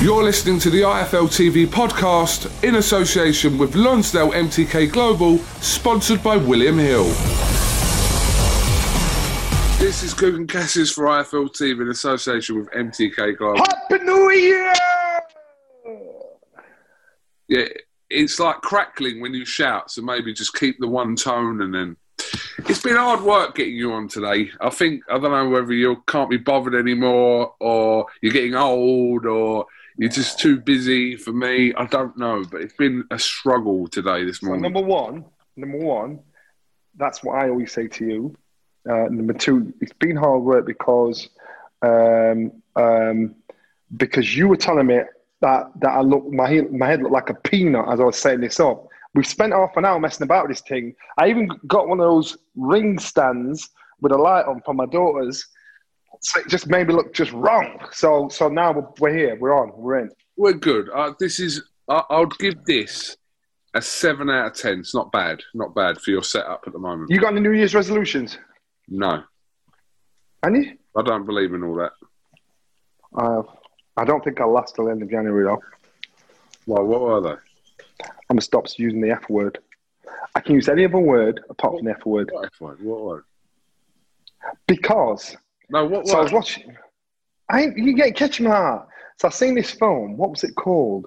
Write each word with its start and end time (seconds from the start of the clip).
You're 0.00 0.24
listening 0.24 0.58
to 0.60 0.70
the 0.70 0.82
IFL 0.82 1.28
TV 1.28 1.66
podcast 1.66 2.64
in 2.64 2.76
association 2.76 3.58
with 3.58 3.74
Lonsdale 3.74 4.30
MTK 4.32 4.90
Global, 4.90 5.38
sponsored 5.60 6.22
by 6.22 6.36
William 6.36 6.78
Hill. 6.78 7.04
This 9.78 10.02
is 10.02 10.14
Kugan 10.14 10.48
Cassius 10.48 10.92
for 10.92 11.04
IFL 11.04 11.50
TV 11.50 11.82
in 11.82 11.88
association 11.88 12.58
with 12.58 12.70
MTK 12.70 13.36
Global. 13.36 13.64
Happy 13.64 14.04
New 14.04 14.30
Year! 14.30 14.72
Yeah, 17.48 17.66
it's 18.10 18.40
like 18.40 18.60
crackling 18.60 19.20
when 19.20 19.34
you 19.34 19.44
shout, 19.44 19.90
so 19.90 20.02
maybe 20.02 20.32
just 20.32 20.54
keep 20.54 20.78
the 20.78 20.88
one 20.88 21.16
tone 21.16 21.62
and 21.62 21.74
then. 21.74 21.96
It's 22.68 22.82
been 22.82 22.96
hard 22.96 23.22
work 23.22 23.54
getting 23.56 23.76
you 23.76 23.92
on 23.92 24.08
today. 24.08 24.50
I 24.60 24.70
think, 24.70 25.02
I 25.10 25.18
don't 25.18 25.32
know 25.32 25.48
whether 25.48 25.72
you 25.72 26.02
can't 26.06 26.30
be 26.30 26.36
bothered 26.36 26.74
anymore 26.74 27.54
or 27.58 28.06
you're 28.20 28.32
getting 28.32 28.54
old 28.54 29.26
or 29.26 29.66
you're 29.96 30.10
just 30.10 30.38
too 30.38 30.58
busy 30.58 31.16
for 31.16 31.32
me. 31.32 31.74
I 31.74 31.86
don't 31.86 32.16
know, 32.16 32.44
but 32.50 32.60
it's 32.60 32.74
been 32.74 33.04
a 33.10 33.18
struggle 33.18 33.88
today 33.88 34.24
this 34.24 34.42
morning. 34.42 34.62
number 34.62 34.80
one, 34.80 35.24
number 35.56 35.78
one, 35.78 36.20
that's 36.96 37.22
what 37.22 37.34
I 37.34 37.48
always 37.48 37.72
say 37.72 37.88
to 37.88 38.06
you. 38.06 38.36
Uh, 38.88 39.08
number 39.10 39.32
two, 39.32 39.72
it's 39.80 39.92
been 39.92 40.16
hard 40.16 40.42
work 40.42 40.66
because 40.66 41.28
um, 41.82 42.52
um, 42.76 43.34
because 43.96 44.36
you 44.36 44.48
were 44.48 44.56
telling 44.56 44.86
me 44.86 45.00
that 45.40 45.70
that 45.80 45.90
I 45.90 46.00
look 46.00 46.26
my 46.30 46.48
head, 46.48 46.72
my 46.72 46.86
head 46.86 47.02
looked 47.02 47.12
like 47.12 47.30
a 47.30 47.34
peanut 47.34 47.88
as 47.88 48.00
I 48.00 48.04
was 48.04 48.16
setting 48.16 48.40
this 48.40 48.60
up. 48.60 48.86
We've 49.14 49.26
spent 49.26 49.52
half 49.52 49.76
an 49.76 49.84
hour 49.84 50.00
messing 50.00 50.24
about 50.24 50.48
with 50.48 50.56
this 50.56 50.66
thing. 50.66 50.94
I 51.18 51.28
even 51.28 51.48
got 51.66 51.86
one 51.86 52.00
of 52.00 52.06
those 52.06 52.38
ring 52.56 52.98
stands 52.98 53.68
with 54.00 54.12
a 54.12 54.16
light 54.16 54.46
on 54.46 54.62
for 54.64 54.72
my 54.72 54.86
daughters. 54.86 55.46
So 56.22 56.40
it 56.40 56.48
just 56.48 56.68
made 56.68 56.86
me 56.88 56.94
look 56.94 57.12
just 57.12 57.32
wrong. 57.32 57.78
So 57.92 58.28
so 58.30 58.48
now 58.48 58.72
we're, 58.72 58.86
we're 59.00 59.16
here. 59.16 59.36
We're 59.40 59.54
on. 59.58 59.72
We're 59.74 59.98
in. 60.00 60.10
We're 60.36 60.52
good. 60.54 60.88
Uh, 60.90 61.12
this 61.18 61.38
is, 61.40 61.62
I 61.88 62.02
I 62.10 62.20
would 62.20 62.36
give 62.38 62.64
this 62.64 63.16
a 63.74 63.82
7 63.82 64.28
out 64.30 64.46
of 64.48 64.54
10. 64.54 64.80
It's 64.80 64.94
not 64.94 65.10
bad. 65.12 65.40
Not 65.54 65.74
bad 65.74 65.98
for 66.00 66.10
your 66.10 66.22
setup 66.22 66.62
at 66.66 66.72
the 66.72 66.78
moment. 66.78 67.10
You 67.10 67.20
got 67.20 67.32
any 67.32 67.40
New 67.40 67.52
Year's 67.52 67.74
resolutions? 67.74 68.38
no, 68.88 69.22
Any? 70.44 70.76
I 70.96 71.02
don't 71.02 71.24
believe 71.24 71.54
in 71.54 71.62
all 71.64 71.74
that. 71.76 71.92
Uh, 73.16 73.42
I 73.96 74.04
don't 74.04 74.22
think 74.22 74.40
I'll 74.40 74.52
last 74.52 74.74
till 74.74 74.84
the 74.86 74.90
end 74.90 75.02
of 75.02 75.10
January 75.10 75.44
though. 75.44 75.62
Well, 76.66 76.84
what 76.84 77.00
are 77.02 77.20
they? 77.20 77.40
I'm 78.04 78.36
gonna 78.36 78.40
stop 78.42 78.66
using 78.78 79.00
the 79.00 79.10
F 79.10 79.28
word. 79.28 79.58
I 80.34 80.40
can 80.40 80.54
use 80.54 80.68
any 80.68 80.84
other 80.84 80.98
word 80.98 81.40
apart 81.50 81.76
from 81.78 81.86
the 81.86 81.92
F 81.92 82.04
word 82.06 82.30
What, 82.32 82.44
F 82.46 82.60
word? 82.60 82.78
what 82.82 83.00
word? 83.02 83.24
because. 84.66 85.36
No, 85.72 85.86
what 85.86 86.06
So 86.06 86.18
I 86.18 86.22
was 86.22 86.32
watching. 86.32 86.76
I 87.48 87.62
ain't, 87.62 87.78
you 87.78 87.94
get 87.94 88.14
catching 88.14 88.46
my 88.46 88.54
heart. 88.54 88.88
So 89.18 89.28
I 89.28 89.30
seen 89.30 89.54
this 89.54 89.70
film. 89.70 90.16
What 90.16 90.30
was 90.30 90.44
it 90.44 90.54
called? 90.54 91.06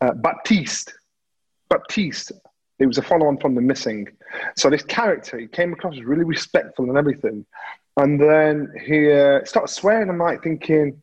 Uh, 0.00 0.12
Baptiste. 0.12 0.92
Baptiste. 1.70 2.32
It 2.78 2.86
was 2.86 2.98
a 2.98 3.02
follow-on 3.02 3.38
from 3.38 3.54
The 3.54 3.60
Missing. 3.60 4.08
So 4.56 4.68
this 4.68 4.82
character, 4.82 5.38
he 5.38 5.46
came 5.46 5.72
across 5.72 5.94
as 5.94 6.02
really 6.02 6.24
respectful 6.24 6.86
and 6.86 6.98
everything, 6.98 7.46
and 7.96 8.20
then 8.20 8.72
he 8.84 9.12
uh, 9.12 9.44
started 9.44 9.68
swearing. 9.68 10.10
I'm 10.10 10.18
like 10.18 10.42
thinking, 10.42 11.00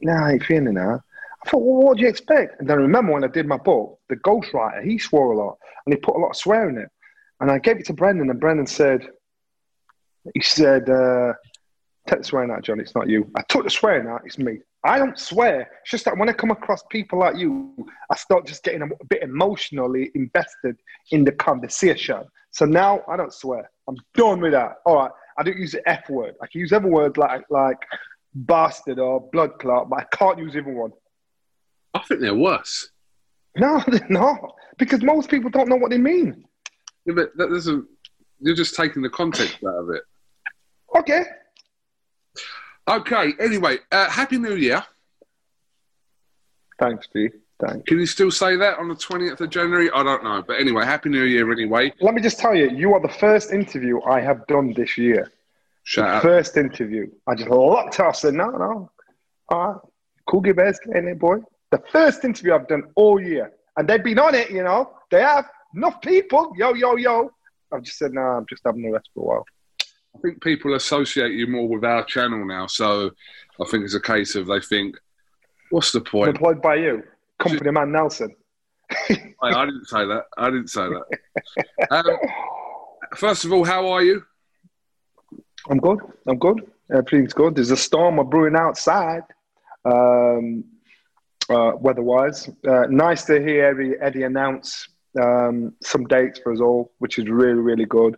Nah, 0.00 0.26
I 0.26 0.32
ain't 0.32 0.42
feeling 0.42 0.74
that. 0.74 1.00
I 1.44 1.50
thought, 1.50 1.58
well, 1.58 1.82
what 1.82 1.96
do 1.96 2.02
you 2.02 2.08
expect? 2.08 2.58
And 2.58 2.68
then 2.68 2.78
I 2.78 2.82
remember 2.82 3.12
when 3.12 3.24
I 3.24 3.28
did 3.28 3.46
my 3.46 3.56
book, 3.56 3.98
the 4.08 4.16
ghostwriter, 4.16 4.82
he 4.84 4.98
swore 4.98 5.32
a 5.32 5.38
lot 5.38 5.58
and 5.84 5.94
he 5.94 6.00
put 6.00 6.16
a 6.16 6.18
lot 6.18 6.30
of 6.30 6.36
swear 6.36 6.68
in 6.68 6.78
it. 6.78 6.88
And 7.40 7.50
I 7.50 7.58
gave 7.58 7.78
it 7.78 7.86
to 7.86 7.92
Brendan, 7.92 8.30
and 8.30 8.38
Brendan 8.38 8.66
said, 8.66 9.08
he 10.34 10.40
said, 10.40 10.88
uh, 10.88 11.32
take 12.08 12.18
the 12.18 12.24
swearing 12.24 12.50
out, 12.50 12.62
John, 12.62 12.80
it's 12.80 12.94
not 12.94 13.08
you. 13.08 13.30
I 13.36 13.42
took 13.42 13.64
the 13.64 13.70
swearing 13.70 14.08
out, 14.08 14.22
it's 14.24 14.38
me. 14.38 14.58
I 14.84 14.98
don't 14.98 15.18
swear. 15.18 15.60
It's 15.82 15.90
just 15.90 16.04
that 16.06 16.16
when 16.16 16.28
I 16.28 16.32
come 16.32 16.50
across 16.50 16.82
people 16.90 17.20
like 17.20 17.36
you, 17.36 17.72
I 18.10 18.16
start 18.16 18.46
just 18.46 18.64
getting 18.64 18.82
a 18.82 19.04
bit 19.08 19.22
emotionally 19.22 20.10
invested 20.14 20.76
in 21.12 21.24
the 21.24 21.32
conversation. 21.32 22.24
So 22.50 22.64
now 22.64 23.02
I 23.08 23.16
don't 23.16 23.32
swear. 23.32 23.70
I'm 23.88 23.96
done 24.14 24.40
with 24.40 24.52
that. 24.52 24.76
All 24.84 24.96
right. 24.96 25.10
I 25.38 25.42
don't 25.44 25.56
use 25.56 25.72
the 25.72 25.88
F 25.88 26.10
word. 26.10 26.34
I 26.42 26.46
can 26.46 26.60
use 26.60 26.72
other 26.72 26.88
words 26.88 27.16
like 27.16 27.42
like 27.48 27.78
bastard 28.34 28.98
or 28.98 29.28
blood 29.32 29.58
clot, 29.58 29.88
but 29.88 30.00
I 30.00 30.16
can't 30.16 30.38
use 30.38 30.56
either 30.56 30.72
one. 30.72 30.92
I 31.94 32.00
think 32.00 32.20
they're 32.20 32.34
worse. 32.34 32.90
No, 33.56 33.82
they're 33.88 34.06
not. 34.08 34.40
Because 34.78 35.02
most 35.02 35.30
people 35.30 35.50
don't 35.50 35.68
know 35.68 35.76
what 35.76 35.90
they 35.90 35.98
mean. 35.98 36.44
Yeah, 37.06 37.14
but 37.14 37.36
that 37.36 37.50
doesn't. 37.50 37.86
You're 38.40 38.56
just 38.56 38.74
taking 38.74 39.02
the 39.02 39.10
context 39.10 39.58
out 39.64 39.74
of 39.74 39.90
it. 39.90 40.02
Okay. 40.98 41.24
Okay. 42.88 43.32
Anyway, 43.40 43.78
uh, 43.90 44.08
happy 44.10 44.38
New 44.38 44.54
Year. 44.56 44.84
Thanks, 46.78 47.06
G. 47.12 47.28
Thanks. 47.60 47.84
Can 47.86 47.98
you 48.00 48.06
still 48.06 48.30
say 48.30 48.56
that 48.56 48.78
on 48.78 48.88
the 48.88 48.94
20th 48.94 49.40
of 49.40 49.50
January? 49.50 49.88
I 49.94 50.02
don't 50.02 50.24
know, 50.24 50.42
but 50.44 50.58
anyway, 50.58 50.84
happy 50.84 51.10
New 51.10 51.22
Year 51.22 51.50
anyway. 51.52 51.92
Let 52.00 52.14
me 52.14 52.20
just 52.20 52.38
tell 52.40 52.54
you, 52.54 52.68
you 52.70 52.92
are 52.94 53.00
the 53.00 53.08
first 53.08 53.52
interview 53.52 54.00
I 54.02 54.20
have 54.20 54.46
done 54.48 54.72
this 54.74 54.98
year. 54.98 55.30
Shout 55.84 56.04
The 56.06 56.10
out. 56.16 56.22
first 56.22 56.56
interview. 56.56 57.08
I 57.28 57.34
just 57.34 57.50
locked 57.50 58.00
up. 58.00 58.06
I 58.08 58.12
said, 58.12 58.34
no, 58.34 58.50
no. 58.50 58.90
All 59.48 59.68
right. 59.72 59.80
Cougar 60.28 60.54
Bears 60.54 60.78
getting 60.84 61.08
it, 61.08 61.18
boy. 61.18 61.38
The 61.70 61.82
first 61.92 62.24
interview 62.24 62.54
I've 62.54 62.68
done 62.68 62.84
all 62.96 63.20
year. 63.20 63.52
And 63.76 63.88
they've 63.88 64.02
been 64.02 64.18
on 64.18 64.34
it, 64.34 64.50
you 64.50 64.62
know. 64.62 64.94
They 65.10 65.20
have. 65.22 65.48
Enough 65.74 66.02
people. 66.02 66.52
Yo, 66.56 66.74
yo, 66.74 66.96
yo. 66.96 67.30
I've 67.72 67.82
just 67.82 67.96
said, 67.96 68.12
no, 68.12 68.20
I'm 68.20 68.44
just 68.46 68.62
having 68.66 68.84
a 68.86 68.92
rest 68.92 69.08
for 69.14 69.20
a 69.20 69.26
while. 69.36 69.46
I 70.14 70.18
think 70.20 70.42
people 70.42 70.74
associate 70.74 71.32
you 71.32 71.46
more 71.46 71.68
with 71.68 71.84
our 71.84 72.04
channel 72.04 72.44
now, 72.44 72.66
so 72.66 73.10
I 73.60 73.64
think 73.70 73.84
it's 73.84 73.94
a 73.94 74.00
case 74.00 74.34
of 74.34 74.46
they 74.46 74.60
think, 74.60 74.96
"What's 75.70 75.92
the 75.92 76.00
point?" 76.00 76.28
Employed 76.28 76.60
by 76.60 76.76
you, 76.76 77.02
company 77.38 77.70
man 77.70 77.92
Nelson. 77.92 78.34
I, 79.10 79.26
I 79.42 79.64
didn't 79.64 79.86
say 79.86 80.04
that. 80.06 80.24
I 80.36 80.50
didn't 80.50 80.68
say 80.68 80.86
that. 80.86 81.88
Um, 81.90 82.16
first 83.16 83.44
of 83.44 83.52
all, 83.52 83.64
how 83.64 83.88
are 83.88 84.02
you? 84.02 84.22
I'm 85.70 85.78
good. 85.78 86.00
I'm 86.26 86.38
good. 86.38 86.70
Everything's 86.90 87.32
good. 87.32 87.54
There's 87.54 87.70
a 87.70 87.76
storm 87.76 88.20
brewing 88.28 88.56
outside, 88.56 89.22
um, 89.84 90.64
uh, 91.48 91.72
weather-wise. 91.76 92.50
Uh, 92.68 92.86
nice 92.90 93.24
to 93.24 93.40
hear 93.40 93.66
Eddie, 93.66 93.94
Eddie 94.00 94.24
announce 94.24 94.88
um, 95.20 95.74
some 95.82 96.04
dates 96.06 96.40
for 96.40 96.52
us 96.52 96.60
all, 96.60 96.92
which 96.98 97.18
is 97.18 97.28
really, 97.28 97.60
really 97.60 97.86
good. 97.86 98.16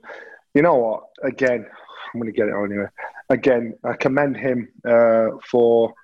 You 0.54 0.62
know 0.62 0.74
what? 0.76 1.04
Again, 1.22 1.66
I'm 2.12 2.20
going 2.20 2.32
to 2.32 2.36
get 2.36 2.48
it 2.48 2.54
on 2.54 2.70
anyway. 2.70 2.88
again, 3.30 3.74
I 3.84 3.94
commend 3.94 4.36
him 4.36 4.68
uh, 4.84 5.30
for 5.50 5.94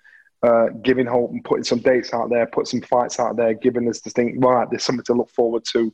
uh, 0.43 0.69
giving 0.82 1.06
hope 1.06 1.31
and 1.32 1.44
putting 1.44 1.64
some 1.64 1.81
dates 1.81 2.14
out 2.14 2.31
there, 2.31 2.47
put 2.47 2.67
some 2.67 2.81
fights 2.81 3.20
out 3.20 3.37
there, 3.37 3.55
giving 3.55 3.88
us 3.88 4.00
to 4.00 4.11
think, 4.11 4.43
right, 4.43 4.69
there's 4.70 4.85
something 4.85 5.05
to 5.05 5.14
look 5.14 5.31
forward 5.31 5.64
to. 5.73 5.93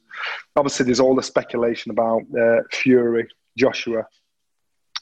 Obviously, 0.54 0.86
there's 0.86 1.00
all 1.00 1.16
the 1.16 1.22
speculation 1.22 1.90
about 1.90 2.22
uh, 2.38 2.60
Fury, 2.72 3.26
Joshua, 3.58 4.06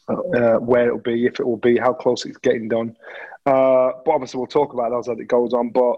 uh, 0.08 0.54
where 0.54 0.86
it'll 0.86 0.98
be, 0.98 1.26
if 1.26 1.40
it 1.40 1.46
will 1.46 1.58
be, 1.58 1.76
how 1.76 1.92
close 1.92 2.24
it's 2.24 2.38
getting 2.38 2.68
done. 2.68 2.96
Uh, 3.44 3.92
but 4.04 4.12
obviously, 4.12 4.38
we'll 4.38 4.46
talk 4.46 4.72
about 4.72 4.90
those 4.90 5.08
as 5.08 5.18
it 5.18 5.28
goes 5.28 5.52
on. 5.52 5.70
But 5.70 5.96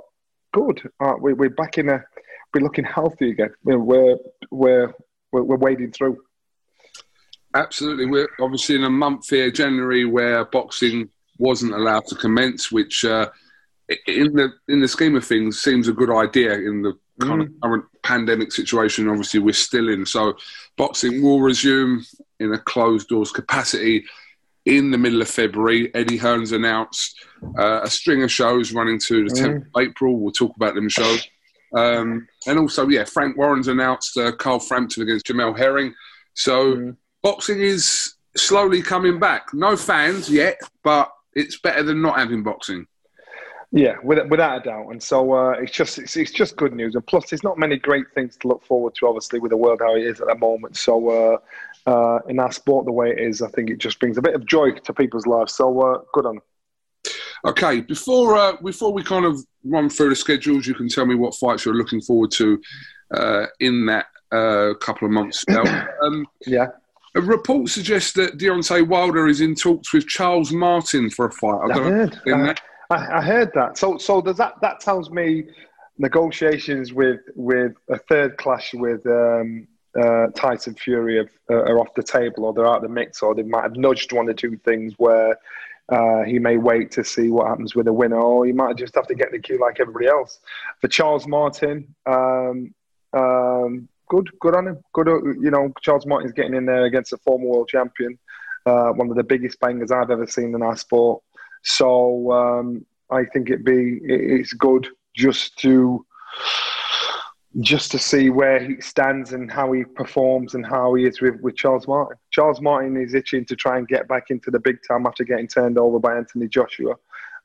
good, 0.53 0.83
we, 1.21 1.33
we're 1.33 1.51
back 1.51 1.79
in 1.79 1.89
a, 1.89 2.03
we're 2.53 2.63
looking 2.63 2.85
healthy 2.85 3.31
again. 3.31 3.51
We're 3.63 3.79
we're 3.79 4.17
we're, 4.51 4.93
we're 5.31 5.57
wading 5.57 5.93
through. 5.93 6.19
Absolutely, 7.57 8.05
we're 8.05 8.29
obviously 8.39 8.77
in 8.77 8.85
a 8.85 8.91
month 8.91 9.31
here, 9.31 9.51
January, 9.51 10.05
where 10.05 10.45
boxing 10.45 11.09
wasn't 11.39 11.73
allowed 11.73 12.05
to 12.07 12.15
commence, 12.15 12.71
which 12.71 13.05
uh, 13.05 13.31
in 14.07 14.35
the 14.35 14.53
in 14.69 14.81
the 14.81 14.89
scheme 14.89 15.17
of 15.17 15.25
things 15.25 15.61
seems 15.61 15.89
a 15.89 15.93
good 15.93 16.11
idea 16.11 16.53
in 16.53 16.83
the 16.83 16.93
kind 17.21 17.41
mm. 17.41 17.47
of 17.47 17.61
current 17.63 17.85
pandemic 18.03 18.53
situation. 18.53 19.09
Obviously, 19.09 19.41
we're 19.41 19.55
still 19.55 19.89
in, 19.89 20.05
so 20.05 20.35
boxing 20.77 21.23
will 21.23 21.41
resume 21.41 22.05
in 22.41 22.53
a 22.53 22.59
closed 22.59 23.09
doors 23.09 23.33
capacity 23.33 24.05
in 24.67 24.91
the 24.91 24.99
middle 24.99 25.23
of 25.23 25.29
February. 25.29 25.95
Eddie 25.95 26.19
Hearn's 26.19 26.53
announced 26.53 27.25
uh, 27.59 27.81
a 27.83 27.89
string 27.89 28.23
of 28.23 28.31
shows 28.31 28.73
running 28.73 28.99
to 29.07 29.29
the 29.29 29.35
10th 29.35 29.57
of 29.57 29.83
April. 29.83 30.19
We'll 30.19 30.33
talk 30.33 30.55
about 30.57 30.75
them 30.75 30.89
shows. 30.89 31.27
Um, 31.75 32.27
and 32.47 32.59
also, 32.59 32.89
yeah, 32.89 33.05
Frank 33.05 33.37
Warren's 33.37 33.69
announced 33.69 34.19
uh, 34.19 34.33
Carl 34.33 34.59
Frampton 34.59 35.05
against 35.05 35.27
Jamel 35.27 35.57
Herring. 35.57 35.95
So 36.35 36.75
mm. 36.75 36.97
Boxing 37.27 37.61
is 37.61 38.15
slowly 38.37 38.81
coming 38.81 39.19
back. 39.19 39.53
No 39.53 39.77
fans 39.77 40.31
yet, 40.31 40.61
but 40.85 41.11
it's 41.35 41.59
better 41.59 41.83
than 41.83 42.01
not 42.01 42.19
having 42.19 42.45
boxing. 42.45 42.87
Yeah, 43.73 43.97
without 44.05 44.61
a 44.61 44.65
doubt, 44.65 44.91
and 44.93 45.03
so 45.03 45.33
uh, 45.33 45.51
it's 45.59 45.73
just 45.73 45.99
it's, 45.99 46.17
it's, 46.17 46.31
just 46.31 46.57
good 46.57 46.73
news. 46.73 46.95
And 46.95 47.05
plus, 47.05 47.29
there's 47.29 47.43
not 47.43 47.59
many 47.59 47.79
great 47.79 48.07
things 48.15 48.37
to 48.37 48.49
look 48.49 48.65
forward 48.65 48.95
to, 48.95 49.09
obviously, 49.09 49.41
with 49.41 49.51
the 49.51 49.57
world 49.57 49.81
how 49.83 49.97
it 49.97 50.05
is 50.05 50.21
at 50.21 50.29
the 50.29 50.37
moment. 50.37 50.77
So, 50.77 51.11
uh, 51.11 51.91
uh, 51.91 52.21
in 52.29 52.39
our 52.39 52.53
sport 52.53 52.87
the 52.87 52.93
way 52.93 53.11
it 53.11 53.19
is, 53.19 53.43
I 53.43 53.49
think 53.49 53.71
it 53.71 53.79
just 53.79 53.99
brings 53.99 54.17
a 54.19 54.23
bit 54.23 54.37
of 54.37 54.47
joy 54.47 54.71
to 54.71 54.95
people's 54.95 55.27
lives. 55.27 55.53
So, 55.53 55.81
uh, 55.81 56.03
good 56.15 56.27
on. 56.27 56.41
Okay, 57.45 57.81
before 57.81 58.37
uh, 58.37 58.57
before 58.63 58.93
we 58.93 59.03
kind 59.03 59.25
of 59.25 59.45
run 59.65 59.91
through 59.91 60.11
the 60.11 60.17
schedules, 60.17 60.65
you 60.65 60.75
can 60.75 60.89
tell 60.89 61.05
me 61.05 61.17
what 61.17 61.35
fights 61.35 61.65
you're 61.65 61.75
looking 61.75 62.01
forward 62.01 62.31
to 62.33 62.61
uh, 63.11 63.47
in 63.59 63.85
that 63.87 64.07
couple 64.81 65.07
of 65.07 65.13
months. 65.13 65.45
Um, 66.03 66.27
yeah. 66.47 66.69
A 67.17 67.21
report 67.21 67.71
suggests 67.71 68.13
that 68.13 68.37
Deontay 68.37 68.87
Wilder 68.87 69.27
is 69.27 69.41
in 69.41 69.55
talks 69.55 69.93
with 69.95 70.07
Charles 70.07 70.53
Martin 70.53 71.09
for 71.09 71.27
a 71.27 71.33
fight. 71.33 71.71
I, 71.71 71.79
I 71.79 71.83
heard. 71.83 72.21
I, 72.91 72.97
I, 73.19 73.23
heard 73.23 73.51
that. 73.55 73.79
So, 73.79 73.97
so 73.97 74.21
does 74.21 74.37
that 74.37 74.55
that 74.61 74.81
tells 74.81 75.11
me 75.11 75.45
negotiations 75.99 76.93
with 76.93 77.21
with 77.35 77.73
a 77.89 77.99
third 77.99 78.37
clash 78.37 78.75
with 78.75 79.05
um, 79.07 79.67
uh, 79.99 80.27
Tyson 80.35 80.75
Fury 80.75 81.17
have, 81.17 81.31
uh, 81.51 81.55
are 81.55 81.79
off 81.79 81.89
the 81.97 82.03
table, 82.03 82.45
or 82.45 82.53
they're 82.53 82.67
out 82.67 82.77
of 82.77 82.83
the 82.83 82.89
mix, 82.91 83.23
or 83.23 83.35
they 83.35 83.43
might 83.43 83.63
have 83.63 83.77
nudged 83.77 84.13
one 84.13 84.29
or 84.29 84.35
two 84.35 84.59
things 84.59 84.93
where 84.99 85.39
uh, 85.89 86.23
he 86.25 86.39
may 86.39 86.59
wait 86.59 86.91
to 86.91 87.03
see 87.03 87.31
what 87.31 87.47
happens 87.47 87.75
with 87.75 87.89
a 87.89 87.93
winner, 87.93 88.21
or 88.21 88.45
he 88.45 88.53
might 88.53 88.77
just 88.77 88.95
have 88.95 89.07
to 89.07 89.15
get 89.15 89.33
the 89.33 89.39
queue 89.39 89.59
like 89.59 89.81
everybody 89.81 90.07
else. 90.07 90.41
For 90.83 90.89
Charles 90.89 91.27
Martin, 91.27 91.95
um, 92.05 92.75
um, 93.15 93.89
good, 94.09 94.29
good 94.41 94.55
on 94.55 94.69
him. 94.69 94.79
Good, 94.93 95.09
uh, 95.09 95.23
you 95.41 95.51
know, 95.51 95.73
Charles 95.83 96.07
Martin's 96.07 96.33
getting 96.33 96.55
in 96.55 96.67
there 96.67 96.85
against 96.85 97.13
a 97.13 97.19
former 97.19 97.47
world 97.47 97.69
champion, 97.69 98.19
uh, 98.67 98.91
one 98.91 99.11
of 99.11 99.17
the 99.17 99.25
biggest 99.25 99.61
bangers 99.61 99.91
I've 99.91 100.11
ever 100.11 100.27
seen 100.27 100.55
in 100.55 100.63
our 100.63 100.77
sport. 100.77 101.23
So 101.63 102.31
um, 102.33 102.87
I 103.11 103.25
think 103.25 103.51
it'd 103.51 103.65
be 103.65 104.01
it's 104.05 104.53
good 104.53 104.89
just 105.15 105.59
to 105.59 106.05
just 107.61 107.91
to 107.91 107.99
see 107.99 108.29
where 108.29 108.61
he 108.61 108.81
stands 108.81 109.33
and 109.33 109.51
how 109.51 109.73
he 109.73 109.83
performs 109.83 110.55
and 110.55 110.67
how 110.67 110.95
he 110.95 111.07
is 111.07 111.21
with, 111.23 111.41
with 111.41 111.57
Charles 111.57 111.89
Martin. 111.89 112.19
Charles 112.31 112.61
Martin 112.61 112.97
is 112.97 113.15
itching 113.15 113.47
to 113.47 113.57
try 113.57 113.79
and 113.79 113.89
get 113.89 114.07
back 114.09 114.25
into 114.29 114.51
the 114.51 114.61
big 114.61 114.77
time 114.87 115.07
after 115.07 115.25
getting 115.25 115.49
turned 115.49 115.79
over 115.79 115.99
by 115.99 116.17
Anthony 116.17 116.49
Joshua, 116.49 116.95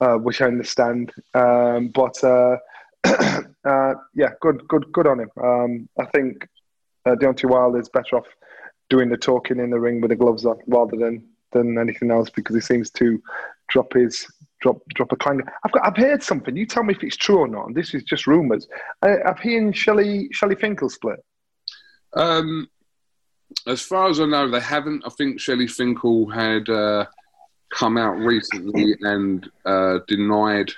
uh, 0.01 0.15
which 0.15 0.41
I 0.41 0.47
understand. 0.47 1.13
Um, 1.33 1.87
but 1.89 2.21
uh, 2.25 2.57
uh, 3.65 3.93
yeah, 4.13 4.29
good, 4.41 4.67
good, 4.67 4.91
good 4.91 5.07
on 5.07 5.19
him. 5.19 5.29
Um, 5.41 5.89
I 5.99 6.05
think 6.05 6.47
uh, 7.05 7.15
Deontay 7.15 7.49
Wilder 7.49 7.79
is 7.79 7.89
better 7.89 8.17
off 8.17 8.27
doing 8.89 9.09
the 9.09 9.17
talking 9.17 9.59
in 9.59 9.69
the 9.69 9.79
ring 9.79 10.01
with 10.01 10.09
the 10.09 10.15
gloves 10.15 10.45
on 10.45 10.59
rather 10.67 10.97
than 10.97 11.27
than 11.53 11.77
anything 11.77 12.11
else 12.11 12.29
because 12.29 12.55
he 12.55 12.61
seems 12.61 12.89
to 12.89 13.21
drop 13.67 13.93
his 13.93 14.25
drop 14.61 14.77
drop 14.93 15.11
a 15.11 15.15
clang. 15.15 15.41
I've 15.63 15.71
got 15.71 15.85
I've 15.85 15.97
heard 15.97 16.23
something. 16.23 16.55
You 16.55 16.65
tell 16.65 16.83
me 16.83 16.93
if 16.93 17.03
it's 17.03 17.17
true 17.17 17.39
or 17.39 17.47
not. 17.47 17.67
And 17.67 17.75
this 17.75 17.93
is 17.93 18.03
just 18.03 18.27
rumours. 18.27 18.67
Uh, 19.01 19.17
I've 19.25 19.39
heard 19.39 19.75
Shelly 19.75 20.29
Shelly 20.31 20.55
Finkel 20.55 20.89
split. 20.89 21.23
Um, 22.13 22.69
as 23.67 23.81
far 23.81 24.09
as 24.09 24.19
I 24.19 24.25
know, 24.25 24.49
they 24.49 24.59
haven't. 24.59 25.03
I 25.05 25.09
think 25.09 25.39
Shelly 25.39 25.67
Finkel 25.67 26.29
had 26.29 26.69
uh, 26.69 27.05
come 27.73 27.97
out 27.97 28.17
recently 28.17 28.95
and 29.01 29.49
uh, 29.65 29.99
denied 30.07 30.71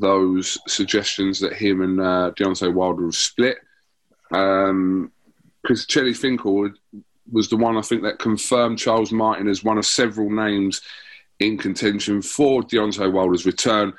those 0.00 0.58
suggestions 0.66 1.38
that 1.40 1.54
him 1.54 1.80
and 1.80 2.00
uh, 2.00 2.32
Deontay 2.36 2.72
Wilder 2.72 3.04
have 3.04 3.14
split. 3.14 3.58
Because 4.28 4.70
um, 4.70 5.12
Shelly 5.88 6.14
Finkel 6.14 6.70
was 7.30 7.48
the 7.48 7.56
one 7.56 7.76
I 7.76 7.82
think 7.82 8.02
that 8.02 8.18
confirmed 8.18 8.78
Charles 8.78 9.12
Martin 9.12 9.48
as 9.48 9.64
one 9.64 9.78
of 9.78 9.86
several 9.86 10.30
names 10.30 10.82
in 11.40 11.58
contention 11.58 12.22
for 12.22 12.62
Deontay 12.62 13.12
Wilder's 13.12 13.46
return. 13.46 13.92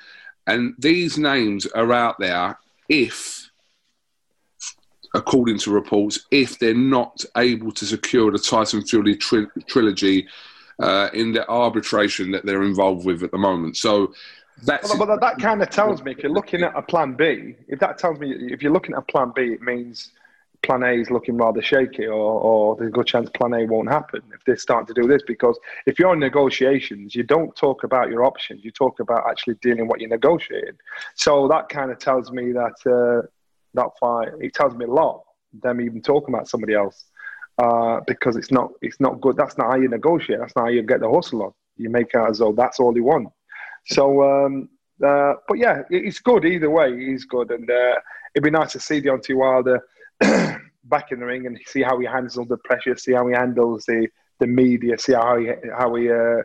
And 0.48 0.76
these 0.78 1.18
names 1.18 1.66
are 1.66 1.92
out 1.92 2.20
there 2.20 2.60
if, 2.88 3.50
according 5.14 5.60
to 5.60 5.72
reports, 5.72 6.20
if 6.30 6.60
they're 6.60 6.74
not 6.74 7.24
able 7.38 7.72
to 7.72 7.86
secure 7.86 8.32
the 8.32 8.40
Tyson 8.40 8.86
Fury 8.86 9.16
tri- 9.16 9.48
trilogy 9.68 10.28
uh, 10.80 11.10
in 11.14 11.32
the 11.32 11.48
arbitration 11.50 12.32
that 12.32 12.46
they're 12.46 12.64
involved 12.64 13.06
with 13.06 13.24
at 13.24 13.32
the 13.32 13.38
moment. 13.38 13.78
So 13.78 14.14
that's. 14.64 14.90
Well, 14.90 15.06
but 15.06 15.20
that 15.20 15.38
kind 15.40 15.62
of 15.62 15.70
tells 15.70 16.04
me 16.04 16.12
if 16.12 16.20
you're 16.20 16.32
looking 16.32 16.64
at 16.64 16.76
a 16.76 16.82
plan 16.82 17.14
B, 17.14 17.56
if 17.68 17.80
that 17.80 17.98
tells 17.98 18.20
me 18.20 18.32
if 18.32 18.62
you're 18.62 18.72
looking 18.72 18.94
at 18.94 19.00
a 19.00 19.04
plan 19.04 19.32
B, 19.36 19.54
it 19.54 19.62
means 19.62 20.12
plan 20.64 20.84
A 20.84 20.94
is 20.94 21.12
looking 21.12 21.38
rather 21.38 21.62
shaky, 21.62 22.06
or, 22.06 22.14
or 22.14 22.76
there's 22.76 22.90
a 22.90 22.92
good 22.92 23.06
chance 23.06 23.30
plan 23.30 23.54
A 23.54 23.66
won't 23.66 23.90
happen 23.90 24.22
if 24.34 24.44
they 24.46 24.56
start 24.56 24.88
to 24.88 24.94
do 24.94 25.08
this. 25.08 25.22
Because 25.26 25.60
if 25.86 26.00
you're 26.00 26.14
in 26.14 26.20
negotiations, 26.20 27.16
you 27.16 27.24
don't 27.24 27.56
talk 27.56 27.84
about 27.84 28.10
your 28.10 28.24
options, 28.24 28.64
you 28.64 28.72
talk 28.72 29.00
about 29.00 29.30
actually 29.30 29.56
dealing 29.56 29.88
what 29.88 30.00
you're 30.00 30.10
negotiating. 30.10 30.78
So 31.16 31.48
that 31.50 31.70
kind 31.70 31.92
of 31.92 32.00
tells 32.00 32.32
me 32.32 32.52
that 32.54 32.76
uh, 32.86 33.28
that 33.74 33.90
fight, 34.00 34.30
it 34.40 34.54
tells 34.54 34.74
me 34.74 34.86
a 34.86 34.92
lot, 34.92 35.24
them 35.62 35.82
even 35.82 36.02
talking 36.02 36.34
about 36.34 36.48
somebody 36.48 36.74
else. 36.74 37.06
Uh, 37.58 38.02
because 38.06 38.36
it's 38.36 38.52
not 38.52 38.70
it's 38.82 39.00
not 39.00 39.22
good. 39.22 39.38
That's 39.38 39.58
not 39.58 39.68
how 39.68 39.76
you 39.76 39.88
negotiate. 39.88 40.40
That's 40.40 40.56
not 40.58 40.64
how 40.64 40.70
you 40.72 40.82
get 40.82 41.00
the 41.00 41.10
hustle 41.10 41.44
on. 41.44 41.54
You 41.78 41.90
make 41.90 42.14
out 42.14 42.30
as 42.30 42.40
though 42.40 42.52
that's 42.52 42.82
all 42.82 42.94
you 42.94 43.06
want. 43.06 43.30
So, 43.86 44.24
um, 44.24 44.70
uh, 45.06 45.34
but 45.48 45.58
yeah, 45.58 45.84
it's 45.90 46.20
good 46.20 46.46
either 46.46 46.70
way. 46.70 46.98
He's 46.98 47.26
good, 47.26 47.52
and 47.52 47.70
uh, 47.70 47.96
it'd 48.34 48.44
be 48.44 48.52
nice 48.52 48.72
to 48.74 48.80
see 48.80 49.02
Deontay 49.02 49.36
Wilder 49.36 49.82
back 50.86 51.12
in 51.12 51.20
the 51.20 51.26
ring 51.26 51.46
and 51.46 51.60
see 51.66 51.82
how 51.82 52.00
he 52.00 52.06
handles 52.06 52.48
the 52.48 52.58
pressure, 52.58 52.96
see 52.98 53.14
how 53.14 53.28
he 53.28 53.34
handles 53.34 53.86
the, 53.86 54.08
the 54.40 54.48
media, 54.48 54.98
see 54.98 55.14
how 55.14 55.38
he 55.38 55.50
how 55.78 55.94
he 55.96 56.10
uh, 56.10 56.42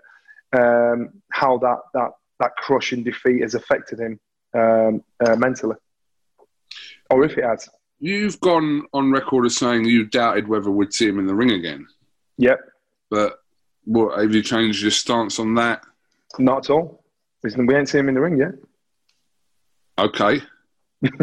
um, 0.53 1.11
how 1.33 1.59
that 1.59 1.79
that 1.95 2.11
that 2.41 2.57
crushing 2.57 3.03
defeat 3.03 3.43
has 3.43 3.55
affected 3.55 4.01
him 4.01 4.21
um, 4.55 5.03
uh, 5.25 5.37
mentally, 5.37 5.77
or 7.11 7.25
if 7.25 7.39
it 7.39 7.45
has. 7.45 7.69
You've 8.01 8.41
gone 8.41 8.87
on 8.95 9.13
record 9.13 9.45
as 9.45 9.57
saying 9.57 9.85
you 9.85 10.07
doubted 10.07 10.49
whether 10.49 10.71
we'd 10.71 10.93
see 10.93 11.07
him 11.07 11.19
in 11.19 11.27
the 11.27 11.35
ring 11.35 11.51
again. 11.51 11.87
Yep. 12.39 12.59
But 13.11 13.41
what 13.85 14.19
have 14.19 14.35
you 14.35 14.43
changed 14.43 14.81
your 14.81 14.91
stance 14.91 15.39
on 15.39 15.55
that? 15.57 15.83
Not 16.39 16.65
at 16.65 16.71
all. 16.71 17.00
We 17.43 17.75
ain't 17.75 17.89
seen 17.89 18.01
him 18.01 18.09
in 18.09 18.15
the 18.15 18.21
ring 18.21 18.39
yet. 18.39 18.53
Okay. 19.99 20.41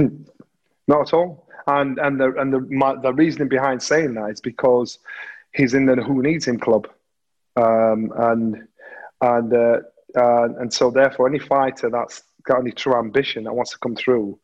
Not 0.88 1.02
at 1.08 1.14
all. 1.14 1.48
And 1.68 2.00
and 2.00 2.20
the 2.20 2.34
and 2.40 2.54
the 2.54 2.60
my, 2.70 2.96
the 2.96 3.14
reasoning 3.14 3.50
behind 3.50 3.84
saying 3.84 4.14
that 4.14 4.32
is 4.32 4.42
because 4.42 5.00
he's 5.54 5.74
in 5.74 5.86
the 5.86 5.96
Who 5.96 6.22
Needs 6.22 6.48
Him 6.48 6.60
club, 6.60 6.88
um, 7.58 8.12
and 8.16 8.68
and 9.22 9.54
uh, 9.54 9.80
uh, 10.18 10.48
and 10.60 10.74
so 10.74 10.90
therefore 10.90 11.28
any 11.28 11.40
fighter 11.40 11.90
that's 11.90 12.24
got 12.44 12.60
any 12.60 12.72
true 12.72 12.96
ambition 12.96 13.44
that 13.44 13.54
wants 13.54 13.72
to 13.72 13.80
come 13.80 13.96
through 13.96 14.40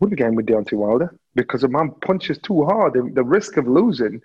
would 0.00 0.10
be 0.10 0.16
getting 0.16 0.34
with 0.34 0.46
Deontay 0.46 0.74
Wilder 0.74 1.14
because 1.36 1.62
a 1.62 1.68
man 1.68 1.92
punches 2.02 2.38
too 2.38 2.64
hard. 2.64 2.94
The, 2.94 3.08
the 3.14 3.24
risk 3.24 3.56
of 3.56 3.68
losing 3.68 4.20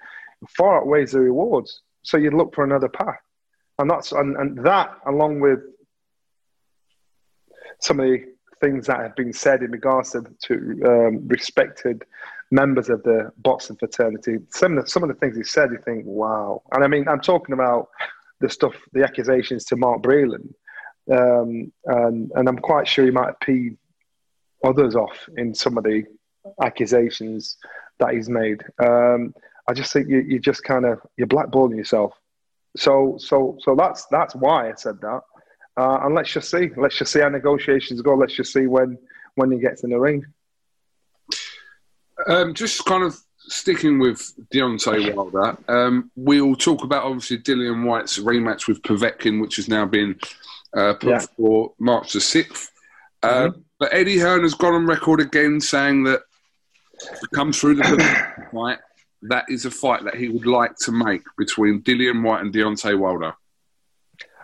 far 0.49 0.81
outweighs 0.81 1.11
the 1.11 1.19
rewards. 1.19 1.81
So 2.01 2.17
you'd 2.17 2.33
look 2.33 2.55
for 2.55 2.63
another 2.63 2.89
path, 2.89 3.19
and 3.77 3.89
that's 3.89 4.11
and, 4.11 4.35
and 4.37 4.57
that 4.65 4.97
along 5.05 5.39
with 5.39 5.59
some 7.79 7.99
of 7.99 8.05
the 8.07 8.25
things 8.61 8.87
that 8.87 8.99
have 8.99 9.15
been 9.15 9.33
said 9.33 9.61
in 9.61 9.71
regards 9.71 10.11
to, 10.11 10.23
to 10.41 10.55
um, 10.85 11.27
respected 11.27 12.05
members 12.51 12.89
of 12.89 13.03
the 13.03 13.31
boxing 13.37 13.75
fraternity. 13.75 14.37
Some 14.49 14.77
of 14.77 14.85
the, 14.85 14.89
some 14.89 15.03
of 15.03 15.09
the 15.09 15.15
things 15.15 15.35
he 15.35 15.43
said, 15.43 15.71
you 15.71 15.79
think, 15.83 16.05
wow. 16.05 16.61
And 16.71 16.83
I 16.83 16.87
mean, 16.87 17.07
I'm 17.07 17.19
talking 17.19 17.53
about 17.53 17.89
the 18.39 18.49
stuff, 18.49 18.75
the 18.93 19.03
accusations 19.03 19.65
to 19.65 19.75
Mark 19.75 20.01
Breland, 20.01 20.53
um, 21.11 21.71
and 21.85 22.31
and 22.35 22.47
I'm 22.47 22.59
quite 22.59 22.87
sure 22.87 23.05
he 23.05 23.11
might 23.11 23.39
peed 23.41 23.77
others 24.63 24.95
off 24.95 25.27
in 25.37 25.53
some 25.53 25.77
of 25.77 25.83
the 25.83 26.03
accusations 26.61 27.57
that 27.99 28.13
he's 28.13 28.29
made. 28.29 28.63
Um, 28.79 29.33
I 29.67 29.73
just 29.73 29.91
think 29.93 30.09
you, 30.09 30.19
you 30.19 30.39
just 30.39 30.63
kind 30.63 30.85
of 30.85 30.99
you're 31.17 31.27
blackballing 31.27 31.77
yourself. 31.77 32.13
So 32.77 33.17
so 33.17 33.57
so 33.61 33.75
that's 33.75 34.05
that's 34.07 34.35
why 34.35 34.69
I 34.69 34.73
said 34.75 34.99
that. 35.01 35.21
Uh, 35.75 35.99
and 36.03 36.15
let's 36.15 36.31
just 36.31 36.51
see. 36.51 36.69
Let's 36.77 36.97
just 36.97 37.11
see 37.11 37.19
how 37.19 37.29
negotiations 37.29 38.01
go. 38.01 38.15
Let's 38.15 38.35
just 38.35 38.53
see 38.53 38.67
when 38.67 38.97
when 39.35 39.51
he 39.51 39.57
gets 39.57 39.83
in 39.83 39.89
the 39.89 39.99
ring. 39.99 40.25
Um, 42.27 42.53
just 42.53 42.85
kind 42.85 43.03
of 43.03 43.17
sticking 43.39 43.99
with 43.99 44.33
Deontay 44.53 45.15
Wilder, 45.15 45.57
um, 45.67 46.11
we'll 46.15 46.55
talk 46.55 46.83
about 46.83 47.03
obviously 47.03 47.39
Dillian 47.39 47.85
Whyte's 47.85 48.19
rematch 48.19 48.67
with 48.67 48.81
Povetkin, 48.83 49.41
which 49.41 49.55
has 49.57 49.67
now 49.67 49.85
been 49.85 50.17
uh, 50.75 50.93
put 50.93 51.09
yeah. 51.09 51.25
for 51.37 51.73
March 51.79 52.13
the 52.13 52.19
6th. 52.19 52.69
Uh, 53.21 53.27
mm-hmm. 53.27 53.59
But 53.79 53.93
Eddie 53.93 54.19
Hearn 54.19 54.43
has 54.43 54.53
gone 54.53 54.75
on 54.75 54.85
record 54.85 55.19
again 55.19 55.59
saying 55.59 56.03
that 56.03 56.21
it 57.01 57.29
comes 57.33 57.59
through 57.59 57.75
the 57.75 57.83
fight, 58.53 58.79
that 59.23 59.45
is 59.49 59.65
a 59.65 59.71
fight 59.71 60.03
that 60.05 60.15
he 60.15 60.29
would 60.29 60.45
like 60.45 60.75
to 60.77 60.91
make 60.91 61.23
between 61.37 61.81
Dillian 61.81 62.23
White 62.23 62.41
and 62.41 62.53
Deontay 62.53 62.97
Wilder. 62.97 63.33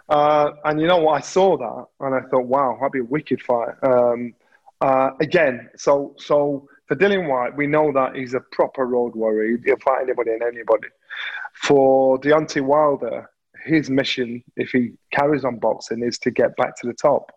Uh, 0.09 0.51
and 0.65 0.81
you 0.81 0.87
know 0.87 0.97
what? 0.97 1.13
I 1.13 1.19
saw 1.21 1.57
that 1.57 2.05
and 2.05 2.15
I 2.15 2.21
thought, 2.29 2.45
wow, 2.45 2.77
that'd 2.79 2.91
be 2.91 2.99
a 2.99 3.03
wicked 3.03 3.41
fight. 3.41 3.75
Um, 3.83 4.33
uh, 4.81 5.11
again, 5.21 5.69
so 5.75 6.15
so 6.17 6.67
for 6.87 6.95
Dillian 6.95 7.29
Whyte, 7.29 7.55
we 7.55 7.67
know 7.67 7.91
that 7.93 8.15
he's 8.15 8.33
a 8.33 8.39
proper 8.51 8.85
road 8.85 9.15
warrior. 9.15 9.57
He'll 9.63 9.77
fight 9.77 10.03
anybody 10.03 10.31
and 10.31 10.41
anybody. 10.41 10.87
For 11.53 12.19
Deontay 12.19 12.61
Wilder, 12.61 13.29
his 13.65 13.89
mission, 13.89 14.43
if 14.55 14.71
he 14.71 14.93
carries 15.11 15.45
on 15.45 15.59
boxing, 15.59 16.01
is 16.01 16.17
to 16.19 16.31
get 16.31 16.55
back 16.55 16.75
to 16.79 16.87
the 16.87 16.93
top. 16.93 17.31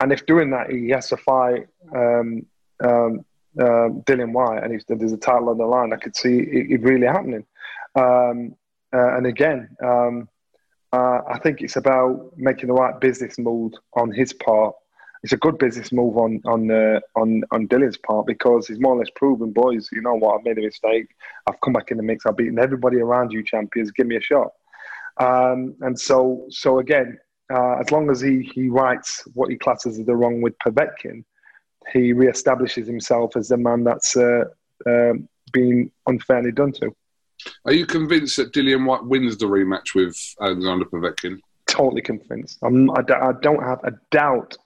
And 0.00 0.12
if 0.12 0.26
doing 0.26 0.50
that, 0.50 0.70
he 0.70 0.90
has 0.90 1.08
to 1.08 1.16
fight 1.16 1.68
um, 1.94 2.44
um, 2.82 3.24
um 3.58 4.02
Dillian 4.06 4.32
Whyte, 4.32 4.62
and 4.62 4.82
there's 5.00 5.12
a 5.12 5.16
title 5.16 5.48
on 5.48 5.58
the 5.58 5.64
line, 5.64 5.92
I 5.92 5.96
could 5.96 6.16
see 6.16 6.38
it, 6.38 6.70
it 6.70 6.82
really 6.82 7.06
happening. 7.06 7.46
Um, 7.94 8.56
uh, 8.92 9.16
and 9.16 9.26
again, 9.26 9.68
um, 9.82 10.28
uh, 10.92 11.20
I 11.28 11.38
think 11.38 11.60
it's 11.60 11.76
about 11.76 12.32
making 12.36 12.68
the 12.68 12.74
right 12.74 12.98
business 13.00 13.38
move 13.38 13.72
on 13.94 14.12
his 14.12 14.32
part 14.32 14.74
it's 15.22 15.32
a 15.32 15.36
good 15.36 15.58
business 15.58 15.92
move 15.92 16.16
on 16.16 16.40
on 16.46 16.70
uh, 16.70 17.00
on 17.14 17.42
on 17.50 17.68
Dillian's 17.68 17.98
part 17.98 18.26
because 18.26 18.66
he's 18.66 18.80
more 18.80 18.94
or 18.94 18.98
less 18.98 19.10
proven, 19.14 19.52
boys. 19.52 19.88
You 19.92 20.00
know 20.00 20.14
what? 20.14 20.38
I've 20.38 20.44
made 20.44 20.58
a 20.58 20.62
mistake. 20.62 21.08
I've 21.46 21.60
come 21.60 21.74
back 21.74 21.90
in 21.90 21.98
the 21.98 22.02
mix. 22.02 22.24
I've 22.24 22.36
beaten 22.36 22.58
everybody 22.58 22.98
around 22.98 23.32
you, 23.32 23.44
champions. 23.44 23.90
Give 23.90 24.06
me 24.06 24.16
a 24.16 24.20
shot. 24.20 24.48
Um, 25.18 25.74
and 25.82 25.98
so 25.98 26.46
so 26.48 26.78
again, 26.78 27.18
uh, 27.52 27.76
as 27.80 27.90
long 27.90 28.10
as 28.10 28.20
he 28.20 28.42
he 28.54 28.68
writes 28.70 29.22
what 29.34 29.50
he 29.50 29.56
classes 29.56 29.98
as 29.98 30.06
the 30.06 30.16
wrong 30.16 30.40
with 30.40 30.58
Povetkin, 30.58 31.24
he 31.92 32.14
reestablishes 32.14 32.86
himself 32.86 33.36
as 33.36 33.48
the 33.48 33.58
man 33.58 33.84
that's 33.84 34.16
uh, 34.16 34.44
um, 34.86 35.28
been 35.52 35.90
unfairly 36.06 36.52
done 36.52 36.72
to. 36.72 36.94
Are 37.64 37.72
you 37.72 37.86
convinced 37.86 38.36
that 38.36 38.52
Dillian 38.52 38.86
Whyte 38.86 39.04
wins 39.04 39.36
the 39.36 39.46
rematch 39.46 39.94
with 39.94 40.16
Alexander 40.40 40.84
Povetkin? 40.84 41.40
Totally 41.66 42.02
convinced. 42.02 42.58
I'm, 42.62 42.90
I, 42.90 43.02
I 43.20 43.32
don't 43.40 43.62
have 43.62 43.80
a 43.84 43.92
doubt 44.10 44.56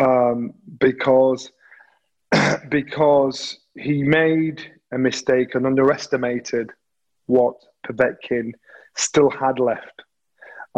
um, 0.00 0.52
because 0.78 1.50
because 2.68 3.58
he 3.76 4.02
made 4.02 4.72
a 4.92 4.98
mistake 4.98 5.54
and 5.54 5.66
underestimated 5.66 6.70
what 7.26 7.54
Povetkin 7.86 8.52
still 8.96 9.30
had 9.30 9.58
left. 9.58 10.02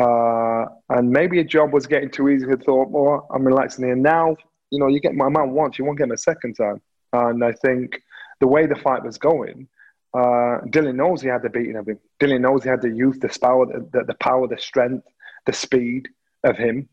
Uh, 0.01 0.67
and 0.91 1.11
maybe 1.11 1.41
a 1.41 1.45
job 1.45 1.73
was 1.73 1.87
getting 1.87 2.11
too 2.11 2.29
easy. 2.29 2.47
He 2.47 2.57
thought, 2.57 2.91
well, 2.91 3.27
I'm 3.33 3.45
relaxing 3.45 3.85
here. 3.85 3.97
Now, 3.97 4.37
you 4.71 4.79
know, 4.79 4.87
you 4.87 5.01
get 5.01 5.15
my 5.15 5.29
man 5.29 5.51
once, 5.51 5.79
you 5.79 5.85
won't 5.85 5.99
get 5.99 6.05
him 6.05 6.13
a 6.13 6.19
second 6.19 6.55
time. 6.55 6.81
And 7.13 7.45
I 7.45 7.53
think 7.53 8.01
the 8.41 8.47
way 8.47 8.67
the 8.67 8.77
fight 8.77 9.05
was 9.05 9.19
going, 9.19 9.69
uh, 10.13 10.61
Dillian 10.67 10.97
knows 10.97 11.23
he 11.23 11.29
had 11.29 11.43
the 11.43 11.51
beating 11.51 11.77
of 11.77 11.87
him. 11.87 11.99
Dillian 12.19 12.41
knows 12.41 12.65
he 12.65 12.69
had 12.69 12.83
the 12.83 12.91
youth, 12.91 13.21
the 13.21 13.37
power, 13.41 13.67
the, 13.67 14.05
the 14.05 14.15
power, 14.15 14.49
the 14.49 14.59
strength, 14.59 15.07
the 15.47 15.53
speed 15.53 16.09
of 16.45 16.57
him. 16.57 16.89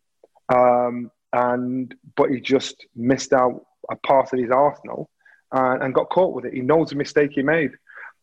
Um, 0.49 1.11
and 1.33 1.93
but 2.15 2.29
he 2.29 2.39
just 2.39 2.85
missed 2.95 3.33
out 3.33 3.65
a 3.91 3.95
part 3.95 4.31
of 4.31 4.39
his 4.39 4.51
arsenal 4.51 5.09
and, 5.51 5.83
and 5.83 5.93
got 5.93 6.09
caught 6.09 6.33
with 6.33 6.45
it. 6.45 6.53
He 6.53 6.61
knows 6.61 6.89
the 6.89 6.95
mistake 6.95 7.31
he 7.33 7.41
made. 7.41 7.71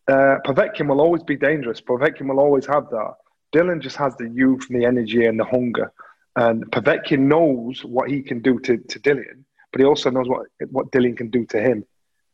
Uh, 0.07 0.37
Povetkin 0.45 0.87
will 0.87 1.01
always 1.01 1.23
be 1.23 1.35
dangerous. 1.35 1.81
Povetkin 1.81 2.27
will 2.27 2.39
always 2.39 2.65
have 2.67 2.89
that. 2.89 3.13
Dillian 3.53 3.81
just 3.81 3.97
has 3.97 4.15
the 4.17 4.29
youth 4.29 4.67
and 4.69 4.81
the 4.81 4.85
energy 4.85 5.25
and 5.25 5.39
the 5.39 5.45
hunger. 5.45 5.91
And 6.35 6.69
Povetkin 6.71 7.19
knows 7.19 7.83
what 7.83 8.09
he 8.09 8.21
can 8.21 8.41
do 8.41 8.59
to, 8.59 8.77
to 8.77 8.99
Dillian, 8.99 9.45
but 9.71 9.81
he 9.81 9.85
also 9.85 10.09
knows 10.09 10.27
what, 10.27 10.47
what 10.69 10.91
Dillian 10.91 11.17
can 11.17 11.29
do 11.29 11.45
to 11.47 11.61
him 11.61 11.85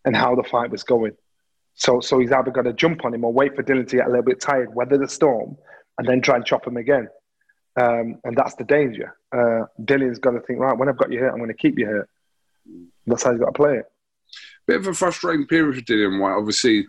and 0.06 0.16
how 0.16 0.36
the 0.36 0.44
fight 0.44 0.72
was 0.72 0.84
going. 0.84 1.14
So, 1.82 2.00
so 2.00 2.20
he's 2.20 2.32
either 2.32 2.52
going 2.52 2.68
to 2.68 2.74
jump 2.74 3.06
on 3.06 3.16
him 3.16 3.26
or 3.26 3.34
wait 3.34 3.56
for 3.56 3.64
Dillian 3.64 3.88
to 3.88 3.96
get 3.96 4.06
a 4.06 4.10
little 4.10 4.24
bit 4.24 4.40
tired, 4.40 4.76
weather 4.76 5.00
the 5.00 5.08
storm, 5.08 5.58
and 5.98 6.08
then 6.08 6.22
try 6.22 6.36
and 6.36 6.46
chop 6.46 6.68
him 6.68 6.78
again. 6.78 7.10
Um, 7.76 8.20
and 8.24 8.38
that's 8.38 8.54
the 8.54 8.66
danger. 8.66 9.18
Uh, 9.32 9.66
Dillian's 9.82 10.20
got 10.20 10.32
to 10.32 10.42
think, 10.42 10.60
right, 10.60 10.78
when 10.78 10.90
I've 10.90 10.98
got 10.98 11.12
you 11.12 11.18
hurt, 11.18 11.32
I'm 11.32 11.40
going 11.40 11.48
to 11.48 11.56
keep 11.56 11.80
you 11.80 11.88
hurt. 11.88 12.10
That's 13.08 13.24
how 13.24 13.32
he's 13.32 13.40
got 13.40 13.48
to 13.48 13.54
play 13.54 13.78
it. 13.78 13.86
Bit 14.68 14.82
of 14.82 14.88
a 14.88 14.94
frustrating 14.94 15.48
period 15.48 15.76
for 15.76 15.82
Dillian 15.82 16.20
Whyte. 16.22 16.38
Obviously, 16.38 16.86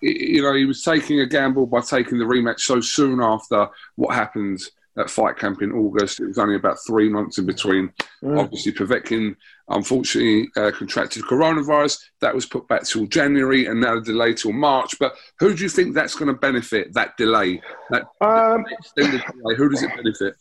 you 0.00 0.40
know, 0.40 0.54
he 0.54 0.64
was 0.64 0.82
taking 0.82 1.20
a 1.20 1.26
gamble 1.26 1.66
by 1.66 1.82
taking 1.82 2.18
the 2.18 2.24
rematch 2.24 2.60
so 2.60 2.80
soon 2.80 3.20
after 3.20 3.68
what 3.96 4.14
happened 4.14 4.62
at 4.98 5.10
Fight 5.10 5.38
Camp 5.38 5.62
in 5.62 5.72
August. 5.72 6.20
It 6.20 6.26
was 6.26 6.38
only 6.38 6.56
about 6.56 6.78
three 6.86 7.08
months 7.08 7.38
in 7.38 7.46
between. 7.46 7.92
Mm. 8.22 8.38
Obviously, 8.38 8.72
Povetkin 8.72 9.36
unfortunately 9.68 10.48
uh, 10.56 10.70
contracted 10.70 11.22
coronavirus. 11.22 11.98
That 12.20 12.34
was 12.34 12.46
put 12.46 12.68
back 12.68 12.84
till 12.84 13.06
January 13.06 13.66
and 13.66 13.80
now 13.80 13.94
the 13.94 14.02
delay 14.02 14.34
till 14.34 14.52
March. 14.52 14.98
But 14.98 15.14
who 15.38 15.54
do 15.54 15.62
you 15.62 15.68
think 15.68 15.94
that's 15.94 16.14
going 16.14 16.32
to 16.32 16.38
benefit, 16.38 16.92
that 16.94 17.16
delay? 17.16 17.62
That, 17.90 18.04
um, 18.20 18.64
delay? 18.96 19.56
Who 19.56 19.68
does 19.68 19.82
it 19.82 19.90
benefit? 19.96 20.34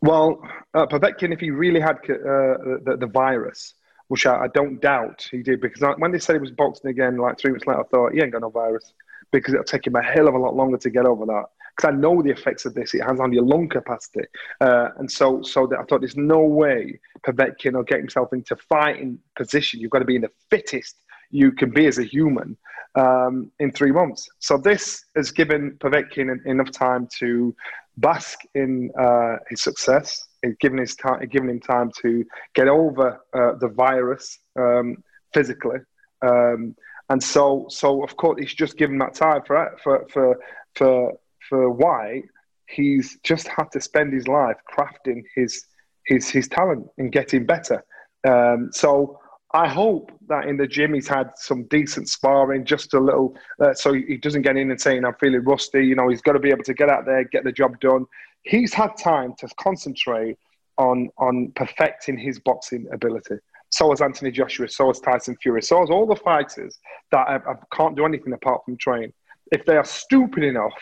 Well, 0.00 0.40
uh, 0.74 0.86
Povetkin, 0.86 1.32
if 1.32 1.40
he 1.40 1.50
really 1.50 1.80
had 1.80 1.96
uh, 1.96 2.78
the, 2.84 2.96
the, 3.00 3.06
virus, 3.06 3.74
which 4.06 4.26
I, 4.26 4.44
I, 4.44 4.48
don't 4.48 4.80
doubt 4.80 5.26
he 5.28 5.42
did, 5.42 5.60
because 5.60 5.82
I, 5.82 5.90
when 5.98 6.12
they 6.12 6.20
said 6.20 6.34
he 6.34 6.40
was 6.40 6.52
boxing 6.52 6.90
again, 6.90 7.16
like 7.16 7.38
three 7.38 7.50
weeks 7.50 7.66
later, 7.66 7.80
I 7.80 7.84
thought 7.84 8.12
he 8.12 8.22
ain't 8.22 8.30
got 8.30 8.42
no 8.42 8.50
virus 8.50 8.92
because 9.32 9.54
it'll 9.54 9.64
take 9.64 9.86
him 9.86 9.96
a 9.96 10.02
hell 10.02 10.28
of 10.28 10.34
a 10.34 10.38
lot 10.38 10.54
longer 10.54 10.78
to 10.78 10.90
get 10.90 11.04
over 11.04 11.26
that 11.26 11.46
because 11.78 11.94
I 11.94 11.96
know 11.96 12.20
the 12.22 12.30
effects 12.30 12.64
of 12.64 12.74
this. 12.74 12.92
It 12.92 13.02
has 13.02 13.20
on 13.20 13.32
your 13.32 13.44
lung 13.44 13.68
capacity, 13.68 14.26
uh, 14.60 14.88
and 14.98 15.10
so 15.10 15.42
so 15.42 15.66
that 15.68 15.78
I 15.78 15.84
thought 15.84 16.00
there's 16.00 16.16
no 16.16 16.40
way 16.40 16.98
Povetkin 17.26 17.74
will 17.74 17.84
get 17.84 17.98
himself 17.98 18.32
into 18.32 18.56
fighting 18.56 19.18
position. 19.36 19.80
You've 19.80 19.92
got 19.92 20.00
to 20.00 20.04
be 20.04 20.16
in 20.16 20.22
the 20.22 20.30
fittest 20.50 20.96
you 21.30 21.52
can 21.52 21.70
be 21.70 21.86
as 21.86 21.98
a 21.98 22.04
human 22.04 22.56
um, 22.94 23.50
in 23.60 23.70
three 23.70 23.92
months. 23.92 24.28
So 24.38 24.56
this 24.56 25.04
has 25.14 25.30
given 25.30 25.76
Povetkin 25.78 26.44
enough 26.46 26.70
time 26.70 27.08
to 27.18 27.54
bask 27.98 28.38
in 28.54 28.90
uh, 28.98 29.36
his 29.50 29.62
success. 29.62 30.24
It's 30.42 30.56
given 30.60 30.78
his 30.78 30.96
time, 30.96 31.20
given 31.28 31.50
him 31.50 31.60
time 31.60 31.90
to 32.02 32.24
get 32.54 32.68
over 32.68 33.20
uh, 33.34 33.54
the 33.60 33.68
virus 33.68 34.38
um, 34.58 34.96
physically. 35.34 35.78
Um, 36.22 36.74
and 37.10 37.22
so, 37.22 37.66
so 37.68 38.02
of 38.02 38.16
course, 38.16 38.40
he's 38.40 38.54
just 38.54 38.76
given 38.76 38.98
that 38.98 39.14
time 39.14 39.42
for 39.46 39.76
for 39.82 40.06
for 40.12 40.38
for 40.74 41.18
for 41.48 41.70
Whyte, 41.70 42.24
he's 42.66 43.18
just 43.24 43.48
had 43.48 43.70
to 43.72 43.80
spend 43.80 44.12
his 44.12 44.28
life 44.28 44.56
crafting 44.72 45.22
his 45.34 45.64
his 46.06 46.28
his 46.28 46.48
talent 46.48 46.86
and 46.98 47.12
getting 47.12 47.46
better. 47.46 47.84
Um, 48.26 48.70
so 48.72 49.18
I 49.54 49.66
hope 49.66 50.12
that 50.28 50.46
in 50.46 50.56
the 50.58 50.66
gym 50.66 50.94
he's 50.94 51.08
had 51.08 51.30
some 51.36 51.64
decent 51.64 52.08
sparring, 52.08 52.64
just 52.64 52.92
a 52.92 53.00
little, 53.00 53.34
uh, 53.62 53.72
so 53.72 53.94
he 53.94 54.18
doesn't 54.18 54.42
get 54.42 54.56
in 54.58 54.70
and 54.70 54.80
saying 54.80 55.04
I'm 55.04 55.14
feeling 55.14 55.42
rusty. 55.44 55.86
You 55.86 55.94
know, 55.94 56.08
he's 56.08 56.20
got 56.20 56.32
to 56.32 56.38
be 56.38 56.50
able 56.50 56.64
to 56.64 56.74
get 56.74 56.90
out 56.90 57.06
there, 57.06 57.24
get 57.24 57.44
the 57.44 57.52
job 57.52 57.80
done. 57.80 58.04
He's 58.42 58.74
had 58.74 58.96
time 58.98 59.34
to 59.38 59.48
concentrate 59.58 60.36
on 60.76 61.08
on 61.18 61.52
perfecting 61.56 62.18
his 62.18 62.38
boxing 62.38 62.86
ability. 62.92 63.36
So 63.70 63.90
has 63.90 64.00
Anthony 64.00 64.30
Joshua, 64.30 64.68
so 64.68 64.88
has 64.88 65.00
Tyson 65.00 65.36
Fury, 65.42 65.62
so 65.62 65.80
has 65.80 65.90
all 65.90 66.06
the 66.06 66.16
fighters 66.16 66.78
that 67.12 67.28
I, 67.28 67.36
I 67.36 67.54
can't 67.74 67.96
do 67.96 68.06
anything 68.06 68.32
apart 68.32 68.64
from 68.64 68.78
train. 68.78 69.12
If 69.50 69.64
they 69.66 69.76
are 69.76 69.84
stupid 69.84 70.42
enough 70.42 70.72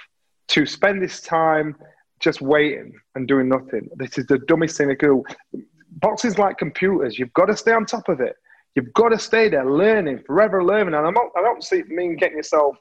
to 0.48 0.66
spend 0.66 1.02
this 1.02 1.20
time 1.20 1.76
just 2.20 2.40
waiting 2.40 2.92
and 3.14 3.28
doing 3.28 3.48
nothing. 3.48 3.88
This 3.96 4.18
is 4.18 4.26
the 4.26 4.38
dumbest 4.38 4.76
thing 4.76 4.88
to 4.88 4.96
do. 4.96 5.24
Boxing's 6.00 6.38
like 6.38 6.58
computers. 6.58 7.18
You've 7.18 7.32
got 7.34 7.46
to 7.46 7.56
stay 7.56 7.72
on 7.72 7.86
top 7.86 8.08
of 8.08 8.20
it. 8.20 8.36
You've 8.74 8.92
got 8.92 9.08
to 9.08 9.18
stay 9.18 9.48
there 9.48 9.68
learning, 9.70 10.22
forever 10.26 10.62
learning. 10.62 10.94
And 10.94 11.06
I'm 11.06 11.14
not, 11.14 11.30
I 11.36 11.42
don't 11.42 11.64
see, 11.64 11.82
mean 11.88 12.16
getting 12.16 12.36
yourself 12.36 12.76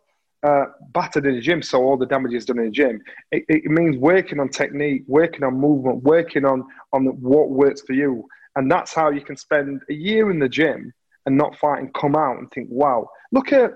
uh, 0.46 0.66
battered 0.94 1.26
in 1.26 1.36
the 1.36 1.42
gym 1.42 1.62
so 1.62 1.82
all 1.82 1.98
the 1.98 2.06
damage 2.06 2.34
is 2.34 2.46
done 2.46 2.60
in 2.60 2.66
the 2.66 2.72
gym. 2.72 3.02
It, 3.32 3.46
it, 3.48 3.66
means 3.66 3.98
working 3.98 4.40
on 4.40 4.50
technique, 4.50 5.04
working 5.08 5.44
on 5.44 5.60
movement, 5.60 6.04
working 6.04 6.46
on, 6.46 6.66
on 6.94 7.06
what 7.22 7.50
works 7.50 7.82
for 7.82 7.94
you. 7.94 8.28
And 8.56 8.70
that's 8.70 8.94
how 8.94 9.10
you 9.10 9.22
can 9.22 9.38
spend 9.38 9.82
a 9.90 9.94
year 9.94 10.30
in 10.32 10.40
the 10.40 10.50
gym 10.50 10.94
and 11.26 11.38
not 11.38 11.58
fight 11.58 11.80
and 11.80 11.94
come 11.94 12.16
out 12.16 12.38
and 12.38 12.50
think, 12.52 12.68
wow, 12.70 13.10
look 13.32 13.52
at 13.52 13.72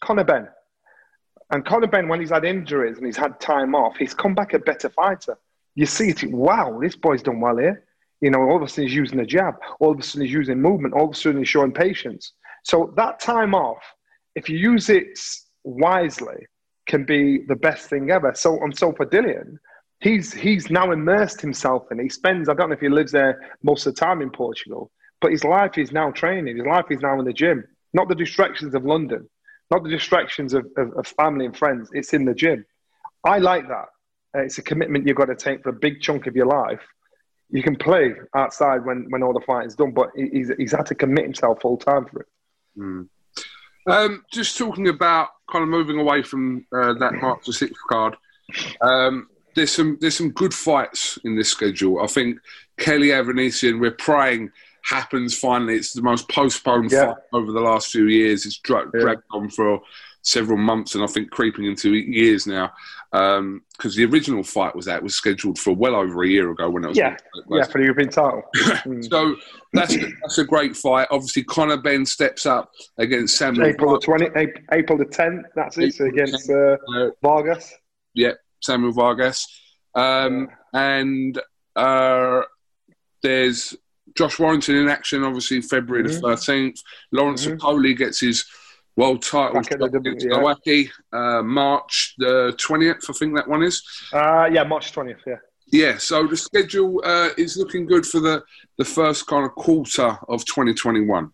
Conor 0.00 0.24
Benn. 0.24 0.48
And 1.50 1.64
Conor 1.64 1.86
Benn, 1.86 2.08
when 2.08 2.20
he's 2.20 2.30
had 2.30 2.44
injuries 2.44 2.98
and 2.98 3.06
he's 3.06 3.16
had 3.16 3.40
time 3.40 3.74
off, 3.74 3.96
he's 3.96 4.14
come 4.14 4.34
back 4.34 4.52
a 4.52 4.58
better 4.58 4.88
fighter. 4.90 5.38
you 5.74 5.86
see 5.86 6.10
it. 6.10 6.22
Wow, 6.24 6.78
this 6.80 6.96
boy's 6.96 7.22
done 7.22 7.40
well 7.40 7.56
here. 7.56 7.84
You 8.20 8.30
know, 8.30 8.40
all 8.40 8.56
of 8.56 8.62
a 8.62 8.68
sudden 8.68 8.84
he's 8.84 8.94
using 8.94 9.20
a 9.20 9.26
jab. 9.26 9.54
All 9.80 9.92
of 9.92 9.98
a 9.98 10.02
sudden 10.02 10.22
he's 10.22 10.32
using 10.32 10.60
movement. 10.60 10.94
All 10.94 11.04
of 11.04 11.12
a 11.12 11.14
sudden 11.14 11.38
he's 11.38 11.48
showing 11.48 11.72
patience. 11.72 12.32
So 12.64 12.92
that 12.96 13.20
time 13.20 13.54
off, 13.54 13.82
if 14.34 14.48
you 14.48 14.58
use 14.58 14.90
it 14.90 15.18
wisely, 15.64 16.46
can 16.86 17.04
be 17.04 17.44
the 17.46 17.56
best 17.56 17.88
thing 17.88 18.10
ever. 18.10 18.32
So 18.34 18.60
and 18.62 18.76
so 18.76 18.92
for 18.92 19.06
Dillian, 19.06 19.56
he's 20.00 20.32
he's 20.32 20.70
now 20.70 20.90
immersed 20.90 21.40
himself 21.40 21.84
in. 21.90 22.00
He 22.00 22.08
spends 22.08 22.48
I 22.48 22.54
don't 22.54 22.70
know 22.70 22.74
if 22.74 22.80
he 22.80 22.88
lives 22.88 23.12
there 23.12 23.40
most 23.62 23.86
of 23.86 23.94
the 23.94 24.00
time 24.00 24.20
in 24.20 24.30
Portugal, 24.30 24.90
but 25.20 25.30
his 25.30 25.44
life 25.44 25.78
is 25.78 25.92
now 25.92 26.10
training. 26.10 26.56
His 26.56 26.66
life 26.66 26.86
is 26.90 27.00
now 27.00 27.18
in 27.18 27.24
the 27.24 27.32
gym, 27.32 27.64
not 27.92 28.08
the 28.08 28.14
distractions 28.14 28.74
of 28.74 28.84
London, 28.84 29.28
not 29.70 29.82
the 29.82 29.90
distractions 29.90 30.54
of, 30.54 30.66
of, 30.76 30.92
of 30.94 31.06
family 31.06 31.46
and 31.46 31.56
friends. 31.56 31.90
It's 31.92 32.12
in 32.14 32.24
the 32.24 32.34
gym. 32.34 32.64
I 33.24 33.38
like 33.38 33.68
that. 33.68 33.86
Uh, 34.36 34.42
it's 34.42 34.58
a 34.58 34.62
commitment 34.62 35.06
you've 35.06 35.16
got 35.16 35.26
to 35.26 35.34
take 35.34 35.62
for 35.62 35.70
a 35.70 35.74
big 35.74 36.00
chunk 36.00 36.26
of 36.26 36.36
your 36.36 36.46
life. 36.46 36.82
You 37.50 37.62
can 37.62 37.76
play 37.76 38.14
outside 38.34 38.84
when, 38.84 39.06
when 39.08 39.22
all 39.22 39.32
the 39.32 39.40
fighting's 39.40 39.74
done, 39.74 39.92
but 39.92 40.10
he's, 40.14 40.50
he's 40.58 40.72
had 40.72 40.86
to 40.86 40.94
commit 40.94 41.24
himself 41.24 41.60
full 41.62 41.78
time 41.78 42.04
for 42.06 42.20
it. 42.20 42.26
Mm. 42.78 43.08
Um, 43.86 44.24
just 44.30 44.58
talking 44.58 44.88
about 44.88 45.28
kind 45.50 45.62
of 45.62 45.68
moving 45.70 45.98
away 45.98 46.22
from 46.22 46.66
uh, 46.76 46.92
that 46.94 47.14
March 47.14 47.46
the 47.46 47.54
sixth 47.54 47.80
card. 47.88 48.16
Um, 48.82 49.28
there's 49.54 49.72
some 49.72 49.96
there's 50.00 50.16
some 50.16 50.30
good 50.30 50.52
fights 50.52 51.18
in 51.24 51.36
this 51.36 51.48
schedule. 51.48 52.02
I 52.02 52.06
think 52.06 52.38
Kelly 52.78 53.08
Avanesyan, 53.08 53.80
we're 53.80 53.92
praying 53.92 54.52
happens 54.84 55.36
finally. 55.36 55.74
It's 55.74 55.92
the 55.92 56.02
most 56.02 56.28
postponed 56.28 56.90
yeah. 56.90 57.06
fight 57.06 57.16
over 57.32 57.52
the 57.52 57.60
last 57.60 57.88
few 57.90 58.06
years. 58.06 58.46
It's 58.46 58.58
dra- 58.58 58.90
yeah. 58.94 59.00
dragged 59.00 59.22
on 59.30 59.50
for 59.50 59.80
several 60.22 60.58
months 60.58 60.94
and 60.94 61.02
I 61.02 61.06
think 61.06 61.30
creeping 61.30 61.64
into 61.64 61.94
years 61.94 62.46
now. 62.46 62.72
Because 63.10 63.38
um, 63.38 63.62
the 63.82 64.04
original 64.04 64.42
fight 64.42 64.76
was 64.76 64.84
that 64.84 65.02
was 65.02 65.14
scheduled 65.14 65.58
for 65.58 65.74
well 65.74 65.94
over 65.94 66.22
a 66.22 66.28
year 66.28 66.50
ago 66.50 66.68
when 66.68 66.84
it 66.84 66.88
was 66.88 66.98
yeah 66.98 67.16
yeah 67.50 67.64
for 67.64 67.78
the 67.78 67.84
European 67.84 68.10
title. 68.10 68.42
Mm. 68.54 69.08
so 69.10 69.36
that's 69.72 69.96
that's 69.96 70.38
a 70.38 70.44
great 70.44 70.76
fight. 70.76 71.08
Obviously, 71.10 71.44
Conor 71.44 71.78
Benn 71.78 72.04
steps 72.04 72.44
up 72.44 72.70
against 72.98 73.36
Samuel. 73.36 73.66
April 73.66 73.92
the 73.94 74.00
twenty, 74.00 74.28
April 74.72 74.98
the 74.98 75.06
tenth. 75.06 75.46
That's 75.54 75.78
it 75.78 75.94
so 75.94 76.04
against 76.04 76.50
uh, 76.50 76.76
uh, 76.94 77.10
Vargas. 77.22 77.74
Yeah, 78.12 78.32
Samuel 78.60 78.92
Vargas, 78.92 79.46
um, 79.94 80.48
and 80.74 81.40
uh, 81.76 82.42
there's 83.22 83.74
Josh 84.18 84.40
Warrington 84.40 84.74
in 84.74 84.88
action. 84.88 85.22
Obviously, 85.22 85.60
February 85.60 86.02
mm-hmm. 86.02 86.20
the 86.20 86.34
13th. 86.34 86.80
Lawrence 87.12 87.46
mm 87.46 87.96
gets 87.96 88.18
his 88.20 88.44
world 88.96 89.22
title 89.22 89.58
against 89.58 90.26
yeah. 90.26 90.82
uh, 91.12 91.42
March 91.42 92.14
the 92.18 92.52
20th. 92.58 93.08
I 93.08 93.12
think 93.12 93.36
that 93.36 93.46
one 93.46 93.62
is. 93.62 93.80
Uh, 94.12 94.48
yeah, 94.52 94.64
March 94.64 94.92
20th. 94.92 95.18
Yeah. 95.24 95.36
Yeah, 95.70 95.98
so 95.98 96.26
the 96.26 96.36
schedule 96.36 97.00
uh, 97.04 97.28
is 97.36 97.56
looking 97.56 97.86
good 97.86 98.04
for 98.04 98.20
the, 98.20 98.42
the 98.78 98.84
first 98.84 99.26
kind 99.28 99.44
of 99.44 99.54
quarter 99.54 100.18
of 100.26 100.44
2021. 100.46 101.30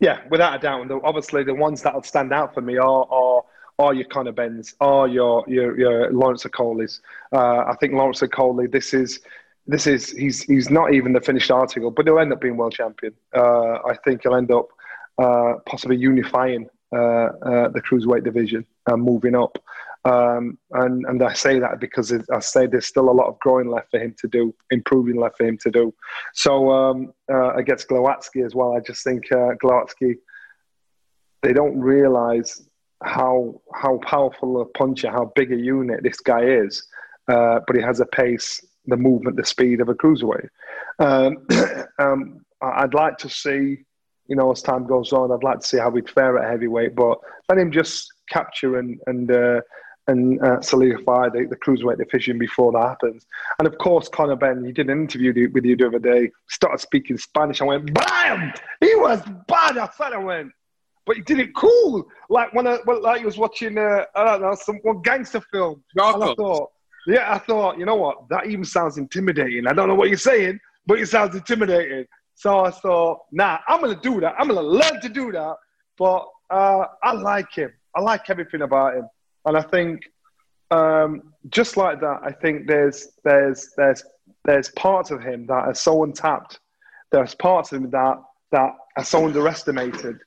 Yeah, 0.00 0.20
without 0.28 0.56
a 0.56 0.58
doubt. 0.58 0.82
And 0.82 0.92
obviously, 1.04 1.42
the 1.42 1.54
ones 1.54 1.80
that'll 1.80 2.02
stand 2.02 2.34
out 2.34 2.52
for 2.52 2.60
me 2.60 2.76
are, 2.76 3.06
are 3.10 3.42
are 3.78 3.94
your 3.94 4.06
Conor 4.06 4.32
Benns, 4.32 4.74
are 4.80 5.06
your 5.06 5.44
your, 5.46 5.78
your 5.78 6.12
Lawrence 6.12 6.44
Okolie's. 6.44 7.00
Uh, 7.32 7.58
I 7.58 7.76
think 7.80 7.94
Lawrence 7.94 8.20
Okolie, 8.20 8.70
this 8.70 8.92
is 8.92 9.20
this 9.68 9.86
is 9.86 10.10
he's 10.10 10.42
he's 10.42 10.70
not 10.70 10.94
even 10.94 11.12
the 11.12 11.20
finished 11.20 11.50
article, 11.50 11.90
but 11.90 12.06
he'll 12.06 12.18
end 12.18 12.32
up 12.32 12.40
being 12.40 12.56
world 12.56 12.72
champion. 12.72 13.12
Uh, 13.36 13.74
I 13.86 13.94
think 14.02 14.22
he'll 14.22 14.34
end 14.34 14.50
up 14.50 14.68
uh, 15.18 15.54
possibly 15.66 15.96
unifying 15.96 16.68
uh, 16.90 16.96
uh 16.96 17.68
the 17.68 17.82
cruiserweight 17.82 18.24
division 18.24 18.66
and 18.86 19.02
moving 19.02 19.36
up. 19.36 19.58
Um, 20.06 20.58
and 20.72 21.04
and 21.04 21.22
I 21.22 21.34
say 21.34 21.58
that 21.58 21.80
because 21.80 22.12
I 22.12 22.38
say 22.40 22.66
there's 22.66 22.86
still 22.86 23.10
a 23.10 23.12
lot 23.12 23.28
of 23.28 23.38
growing 23.40 23.68
left 23.68 23.90
for 23.90 24.00
him 24.00 24.14
to 24.20 24.26
do, 24.28 24.54
improving 24.70 25.20
left 25.20 25.36
for 25.36 25.46
him 25.46 25.58
to 25.58 25.70
do. 25.70 25.94
So 26.32 26.70
um, 26.72 27.12
uh, 27.30 27.52
against 27.54 27.88
Glowacki 27.88 28.44
as 28.46 28.54
well, 28.54 28.74
I 28.74 28.80
just 28.80 29.04
think 29.04 29.30
uh, 29.30 29.52
Glowacki 29.62 30.14
they 31.42 31.52
don't 31.52 31.78
realize 31.78 32.62
how 33.04 33.60
how 33.74 33.98
powerful 33.98 34.62
a 34.62 34.64
puncher, 34.64 35.10
how 35.10 35.30
big 35.34 35.52
a 35.52 35.56
unit 35.56 36.02
this 36.02 36.20
guy 36.20 36.44
is. 36.44 36.86
Uh, 37.28 37.60
but 37.66 37.76
he 37.76 37.82
has 37.82 38.00
a 38.00 38.06
pace 38.06 38.64
the 38.90 38.96
movement, 38.96 39.36
the 39.36 39.44
speed 39.44 39.80
of 39.80 39.88
a 39.88 39.94
cruiserweight. 39.94 40.48
Um, 40.98 41.46
um, 41.98 42.44
I'd 42.60 42.94
like 42.94 43.18
to 43.18 43.28
see, 43.28 43.78
you 44.26 44.36
know, 44.36 44.50
as 44.50 44.62
time 44.62 44.86
goes 44.86 45.12
on, 45.12 45.32
I'd 45.32 45.44
like 45.44 45.60
to 45.60 45.66
see 45.66 45.78
how 45.78 45.90
we'd 45.90 46.10
fare 46.10 46.38
at 46.38 46.50
heavyweight, 46.50 46.94
but 46.94 47.18
let 47.48 47.58
him 47.58 47.70
just 47.70 48.12
capture 48.28 48.78
and 48.78 49.00
and 49.06 49.30
uh, 49.30 49.60
and 50.08 50.42
uh, 50.42 50.60
solidify 50.60 51.28
the, 51.28 51.46
the 51.48 51.56
cruiserweight 51.56 51.98
division 51.98 52.38
before 52.38 52.72
that 52.72 52.88
happens. 52.88 53.26
And 53.58 53.68
of 53.68 53.76
course, 53.78 54.08
Conor 54.08 54.36
Benn, 54.36 54.64
he 54.64 54.72
did 54.72 54.88
an 54.88 54.98
interview 55.02 55.50
with 55.52 55.64
you 55.64 55.76
the 55.76 55.86
other 55.86 55.98
day, 55.98 56.30
started 56.48 56.80
speaking 56.80 57.18
Spanish. 57.18 57.60
I 57.60 57.66
went, 57.66 57.92
bam! 57.92 58.52
He 58.80 58.94
was 58.96 59.20
bad. 59.46 59.76
I 59.76 59.88
said, 59.96 60.14
I 60.14 60.18
went, 60.18 60.50
but 61.06 61.16
he 61.16 61.22
did 61.22 61.38
it 61.38 61.54
cool. 61.54 62.08
Like 62.30 62.52
when 62.54 62.66
I, 62.66 62.78
well, 62.86 63.02
like 63.02 63.20
he 63.20 63.26
was 63.26 63.38
watching, 63.38 63.76
uh, 63.76 64.04
I 64.14 64.24
don't 64.24 64.42
know, 64.42 64.54
some 64.54 64.76
one 64.82 65.02
gangster 65.02 65.42
film. 65.52 65.84
And 65.94 66.24
I 66.24 66.34
thought, 66.34 66.70
yeah, 67.08 67.32
I 67.32 67.38
thought, 67.38 67.78
you 67.78 67.86
know 67.86 67.96
what? 67.96 68.28
That 68.28 68.46
even 68.46 68.64
sounds 68.64 68.98
intimidating. 68.98 69.66
I 69.66 69.72
don't 69.72 69.88
know 69.88 69.94
what 69.94 70.08
you're 70.08 70.18
saying, 70.18 70.60
but 70.86 70.98
it 70.98 71.06
sounds 71.06 71.34
intimidating. 71.34 72.06
So 72.34 72.60
I 72.60 72.70
thought, 72.70 73.20
nah, 73.32 73.58
I'm 73.66 73.80
gonna 73.80 73.98
do 74.00 74.20
that. 74.20 74.34
I'm 74.38 74.48
gonna 74.48 74.60
learn 74.60 75.00
to 75.00 75.08
do 75.08 75.32
that. 75.32 75.56
But 75.96 76.26
uh, 76.50 76.84
I 77.02 77.12
like 77.12 77.52
him. 77.52 77.72
I 77.96 78.02
like 78.02 78.28
everything 78.28 78.62
about 78.62 78.94
him, 78.96 79.08
and 79.46 79.56
I 79.56 79.62
think 79.62 80.02
um, 80.70 81.32
just 81.48 81.76
like 81.78 82.00
that, 82.00 82.20
I 82.22 82.30
think 82.30 82.66
there's 82.66 83.08
there's 83.24 83.72
there's 83.76 84.04
there's 84.44 84.68
parts 84.70 85.10
of 85.10 85.22
him 85.22 85.46
that 85.46 85.64
are 85.64 85.74
so 85.74 86.04
untapped. 86.04 86.60
There's 87.10 87.34
parts 87.34 87.72
of 87.72 87.82
him 87.82 87.90
that 87.90 88.22
that 88.52 88.72
are 88.96 89.04
so 89.04 89.24
underestimated 89.24 90.18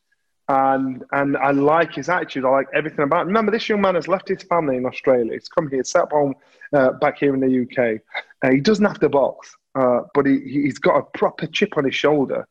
and 0.47 1.04
and 1.12 1.38
I 1.38 1.51
like 1.51 1.93
his 1.95 2.10
attitude. 2.10 2.45
I 2.45 2.49
like 2.49 2.67
everything 2.73 3.04
about. 3.04 3.21
Him. 3.21 3.27
Remember, 3.27 3.51
this 3.51 3.69
young 3.69 3.82
man 3.82 3.95
has 3.95 4.08
left 4.08 4.27
his 4.27 4.43
family 4.43 4.77
in 4.77 4.86
Australia. 4.86 5.34
He's 5.34 5.47
come 5.47 5.69
here, 5.69 5.84
set 5.84 6.04
up 6.04 6.12
home 6.12 6.36
uh, 6.73 6.91
back 6.93 7.19
here 7.19 7.34
in 7.34 7.39
the 7.39 7.62
UK. 7.63 8.01
Uh, 8.43 8.51
he 8.54 8.60
doesn't 8.60 8.86
have 8.86 8.99
to 8.99 9.10
box, 9.10 9.56
uh, 9.75 10.01
but 10.13 10.25
he 10.25 10.39
he's 10.39 10.80
got 10.80 10.97
a 10.97 11.04
proper 11.17 11.47
chip 11.47 11.77
on 11.77 11.86
his 11.86 11.95
shoulder, 11.95 12.47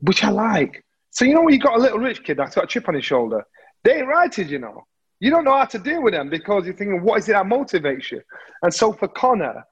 which 0.00 0.24
I 0.24 0.30
like. 0.30 0.84
So 1.10 1.24
you 1.24 1.34
know 1.34 1.42
when 1.42 1.54
you 1.54 1.60
got 1.60 1.76
a 1.76 1.80
little 1.80 1.98
rich 1.98 2.24
kid 2.24 2.38
that's 2.38 2.54
got 2.54 2.64
a 2.64 2.66
chip 2.66 2.88
on 2.88 2.94
his 2.94 3.04
shoulder, 3.04 3.44
they 3.84 4.02
righted, 4.02 4.50
you 4.50 4.58
know. 4.58 4.86
You 5.20 5.30
don't 5.30 5.44
know 5.44 5.56
how 5.56 5.66
to 5.66 5.78
deal 5.78 6.02
with 6.02 6.14
them 6.14 6.30
because 6.30 6.64
you're 6.64 6.74
thinking, 6.74 7.00
what 7.02 7.18
is 7.20 7.28
it 7.28 7.32
that 7.32 7.46
motivates 7.46 8.10
you? 8.10 8.22
And 8.62 8.74
so 8.74 8.92
for 8.92 9.06
Conor, 9.06 9.64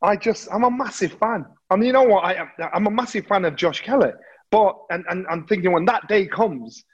I 0.00 0.16
just 0.16 0.48
I'm 0.52 0.64
a 0.64 0.70
massive 0.70 1.12
fan. 1.14 1.46
I 1.70 1.76
mean, 1.76 1.86
you 1.86 1.92
know 1.92 2.04
what? 2.04 2.24
I 2.24 2.46
I'm 2.72 2.86
a 2.86 2.90
massive 2.90 3.26
fan 3.26 3.44
of 3.44 3.56
Josh 3.56 3.80
Kelly. 3.80 4.12
But 4.50 4.76
and, 4.90 5.04
and 5.08 5.26
I'm 5.30 5.46
thinking 5.46 5.72
when 5.72 5.86
that 5.86 6.06
day 6.08 6.26
comes 6.26 6.84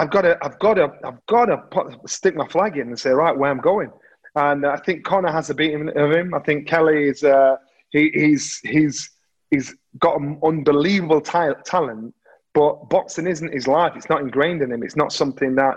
I've 0.00 0.10
got 0.10 0.22
to, 0.22 0.38
I've 0.40 0.58
got 0.58 0.74
to, 0.74 0.90
I've 1.04 1.26
got 1.26 1.46
to 1.46 1.58
put, 1.58 2.08
stick 2.08 2.34
my 2.34 2.48
flag 2.48 2.78
in 2.78 2.88
and 2.88 2.98
say, 2.98 3.10
right, 3.10 3.36
where 3.36 3.50
I'm 3.50 3.60
going. 3.60 3.92
And 4.34 4.64
I 4.64 4.78
think 4.78 5.04
Conor 5.04 5.30
has 5.30 5.50
a 5.50 5.54
beating 5.54 5.90
of 5.94 6.10
him. 6.10 6.32
I 6.32 6.38
think 6.38 6.66
Kelly 6.66 7.08
is, 7.08 7.22
uh, 7.22 7.56
he, 7.90 8.10
he's, 8.14 8.60
he's, 8.60 9.10
he's 9.50 9.76
got 9.98 10.18
an 10.18 10.40
unbelievable 10.42 11.20
t- 11.20 11.52
talent, 11.66 12.14
but 12.54 12.88
boxing 12.88 13.26
isn't 13.26 13.52
his 13.52 13.68
life. 13.68 13.92
It's 13.94 14.08
not 14.08 14.22
ingrained 14.22 14.62
in 14.62 14.72
him. 14.72 14.82
It's 14.82 14.96
not 14.96 15.12
something 15.12 15.54
that 15.56 15.76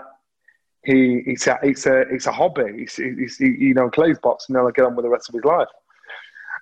he, 0.86 1.22
it's 1.26 1.46
a, 1.46 1.58
it's 1.62 1.84
a, 1.84 2.00
it's 2.02 2.26
a 2.26 2.32
hobby. 2.32 2.78
He's, 2.78 2.96
he's 2.96 3.36
he, 3.36 3.48
you 3.58 3.74
know, 3.74 3.90
plays 3.90 4.18
boxing, 4.20 4.56
and 4.56 4.64
he'll 4.64 4.72
get 4.72 4.86
on 4.86 4.96
with 4.96 5.04
the 5.04 5.10
rest 5.10 5.28
of 5.28 5.34
his 5.34 5.44
life. 5.44 5.68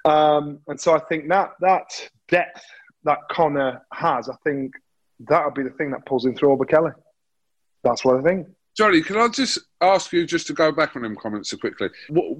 Um, 0.05 0.59
and 0.66 0.81
so 0.81 0.96
I 0.96 0.98
think 0.98 1.29
that 1.29 1.51
that 1.61 2.09
depth 2.27 2.64
that 3.05 3.18
Conor 3.31 3.83
has, 3.92 4.29
I 4.29 4.35
think 4.42 4.72
that'll 5.20 5.53
be 5.53 5.62
the 5.62 5.70
thing 5.70 5.92
that 5.92 6.05
pulls 6.07 6.25
him 6.25 6.35
through 6.35 6.51
over 6.51 6.64
Kelly 6.64 6.90
that's 7.83 8.05
what 8.05 8.18
I 8.18 8.23
think. 8.23 8.47
Johnny, 8.77 9.03
can 9.03 9.18
I 9.18 9.29
just 9.29 9.59
ask 9.83 10.12
you 10.12 10.25
just 10.25 10.47
to 10.47 10.55
go 10.55 10.73
back 10.73 10.97
on 10.97 11.03
them 11.03 11.14
comments 11.14 11.51
so 11.51 11.59
quickly? 11.59 11.90
What, 12.09 12.38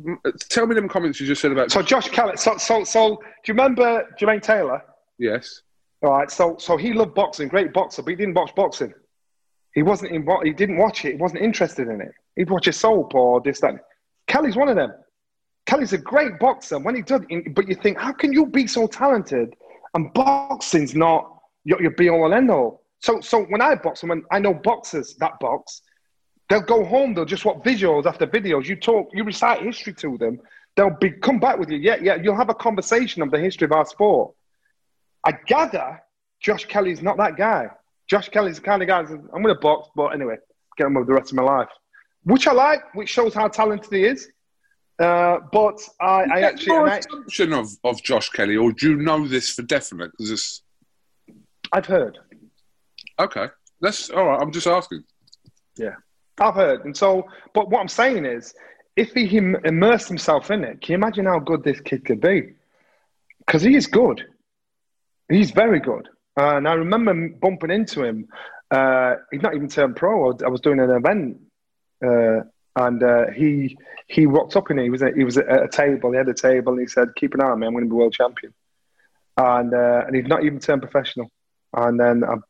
tell 0.49 0.67
me 0.67 0.75
them 0.75 0.89
comments 0.89 1.21
you 1.21 1.27
just 1.27 1.43
said 1.43 1.53
about. 1.53 1.71
So 1.71 1.83
Josh 1.83 2.09
Kelly. 2.09 2.37
So, 2.37 2.57
so, 2.57 2.85
so, 2.85 3.17
do 3.17 3.53
you 3.53 3.55
remember 3.55 4.09
Jermaine 4.19 4.43
Taylor? 4.43 4.83
Yes. 5.19 5.61
All 6.03 6.11
right. 6.11 6.31
So, 6.31 6.57
so 6.59 6.79
he 6.79 6.95
loved 6.95 7.15
boxing, 7.15 7.49
great 7.49 7.73
boxer, 7.75 8.03
but 8.03 8.11
he 8.11 8.17
didn't 8.17 8.35
watch 8.35 8.55
boxing. 8.55 8.95
He 9.75 9.83
wasn't 9.83 10.13
in. 10.13 10.27
He 10.43 10.53
didn't 10.53 10.79
watch 10.79 11.05
it. 11.05 11.13
He 11.13 11.17
wasn't 11.17 11.43
interested 11.43 11.89
in 11.89 12.01
it. 12.01 12.13
He'd 12.37 12.51
watch 12.51 12.67
a 12.67 12.73
soap 12.73 13.15
or 13.15 13.41
this 13.41 13.61
that. 13.61 13.75
Kelly's 14.27 14.57
one 14.57 14.69
of 14.69 14.77
them. 14.77 14.93
Kelly's 15.67 15.93
a 15.93 15.99
great 15.99 16.39
boxer. 16.39 16.79
When 16.79 16.95
he 16.95 17.03
does, 17.03 17.21
but 17.55 17.69
you 17.69 17.75
think, 17.75 17.99
how 17.99 18.13
can 18.13 18.33
you 18.33 18.47
be 18.47 18.67
so 18.67 18.87
talented 18.87 19.55
and 19.95 20.13
boxing's 20.15 20.95
not 20.95 21.39
your, 21.65 21.81
your 21.83 21.91
be 21.93 22.09
all 22.09 22.25
and 22.25 22.35
end 22.35 22.51
all? 22.51 22.82
So, 23.03 23.21
so 23.21 23.43
when 23.45 23.61
I 23.61 23.75
box, 23.75 24.03
when 24.05 24.23
I 24.31 24.39
know 24.39 24.55
boxers 24.55 25.17
that 25.17 25.39
box, 25.41 25.83
they'll 26.49 26.61
go 26.61 26.85
home. 26.85 27.15
They'll 27.15 27.25
just 27.25 27.45
watch 27.45 27.59
videos 27.59 28.07
after 28.07 28.27
videos. 28.27 28.67
You 28.67 28.77
talk, 28.77 29.11
you 29.13 29.25
recite 29.25 29.63
history 29.63 29.93
to 29.95 30.17
them. 30.19 30.41
They'll 30.77 30.97
be 31.01 31.11
come 31.11 31.41
back 31.41 31.59
with 31.59 31.71
you. 31.71 31.79
Yeah, 31.79 31.97
yeah. 32.01 32.15
You'll 32.15 32.37
have 32.37 32.49
a 32.49 32.55
conversation 32.55 33.21
of 33.23 33.31
the 33.31 33.39
history 33.39 33.67
of 33.67 33.73
our 33.73 33.85
sport. 33.85 34.35
I 35.25 35.33
gather 35.47 36.01
Josh 36.41 36.65
Kelly's 36.67 37.03
not 37.03 37.17
that 37.19 37.37
guy. 37.37 37.69
Josh 38.09 38.29
Kelly's 38.29 38.57
the 38.57 38.63
kind 38.63 38.83
of 38.83 38.89
guy. 38.89 39.01
I'm 39.01 39.43
going 39.43 39.55
to 39.55 39.61
box, 39.61 39.89
but 39.97 40.09
anyway, 40.09 40.37
get 40.77 40.87
on 40.87 40.95
with 40.95 41.07
the 41.07 41.15
rest 41.15 41.33
of 41.33 41.37
my 41.37 41.43
life, 41.43 41.69
which 42.25 42.47
I 42.47 42.53
like, 42.53 42.95
which 42.95 43.09
shows 43.09 43.35
how 43.35 43.49
talented 43.49 43.93
he 43.93 44.05
is. 44.05 44.29
Uh, 44.99 45.39
but 45.53 45.81
I, 46.01 46.25
I 46.33 46.41
actually, 46.43 46.67
your 46.67 46.89
I, 46.89 46.99
assumption 46.99 47.53
of, 47.53 47.69
of 47.83 48.03
Josh 48.03 48.29
Kelly, 48.31 48.57
or 48.57 48.73
do 48.73 48.91
you 48.91 48.97
know 48.97 49.27
this 49.27 49.51
for 49.51 49.63
definite? 49.63 50.13
Because 50.13 50.31
it's 50.31 50.63
I've 51.73 51.87
heard. 51.87 52.19
Okay. 53.23 53.47
That's 53.81 54.11
all 54.11 54.27
right. 54.27 54.41
I'm 54.41 54.53
just 54.53 54.67
asking. 54.67 55.05
Yeah, 55.77 55.97
I've 56.39 56.55
heard. 56.55 56.85
And 56.85 56.97
so, 56.97 57.27
but 57.55 57.71
what 57.71 57.81
I'm 57.81 57.89
saying 57.89 58.25
is, 58.25 58.55
if 58.97 59.13
he 59.13 59.37
immersed 59.37 60.09
himself 60.09 60.51
in 60.51 60.65
it, 60.65 60.81
can 60.81 60.93
you 60.93 60.97
imagine 60.97 61.27
how 61.27 61.39
good 61.39 61.65
this 61.65 61.81
kid 61.81 62.05
could 62.05 62.21
be? 62.21 62.55
Because 63.45 63.63
he 63.63 63.75
is 63.75 63.87
good. 63.87 64.25
He's 65.29 65.51
very 65.51 65.81
good. 65.81 66.09
Uh, 66.39 66.57
and 66.57 66.69
I 66.69 66.75
remember 66.75 67.29
bumping 67.41 67.71
into 67.71 68.05
him. 68.05 68.29
Uh, 68.71 69.17
he's 69.31 69.43
not 69.43 69.55
even 69.55 69.69
turned 69.69 69.97
pro. 69.97 70.33
I 70.45 70.49
was 70.49 70.61
doing 70.61 70.81
an 70.81 70.91
event, 70.91 71.41
uh, 72.05 72.41
and 72.77 73.03
uh, 73.03 73.31
he 73.35 73.77
he 74.07 74.27
walked 74.27 74.57
up 74.57 74.71
it. 74.71 74.79
He 74.79 74.91
was 74.91 75.03
a, 75.03 75.13
he 75.15 75.25
was 75.25 75.37
at 75.37 75.63
a 75.63 75.69
table. 75.69 76.13
He 76.13 76.19
had 76.19 76.29
a 76.29 76.35
table, 76.35 76.73
and 76.73 76.81
he 76.81 76.87
said, 76.87 77.09
"Keep 77.17 77.35
an 77.35 77.43
eye 77.43 77.51
on 77.51 77.61
me. 77.61 77.67
I'm 77.67 77.75
going 77.75 77.85
to 77.85 77.91
be 77.91 77.95
world 77.95 78.15
champion." 78.15 78.55
And 79.37 79.75
uh, 79.75 80.05
and 80.07 80.17
he's 80.17 80.27
not 80.27 80.45
even 80.45 80.59
turned 80.59 80.81
professional. 80.81 81.31
And 81.75 81.99
then 81.99 82.25
I've, 82.25 82.43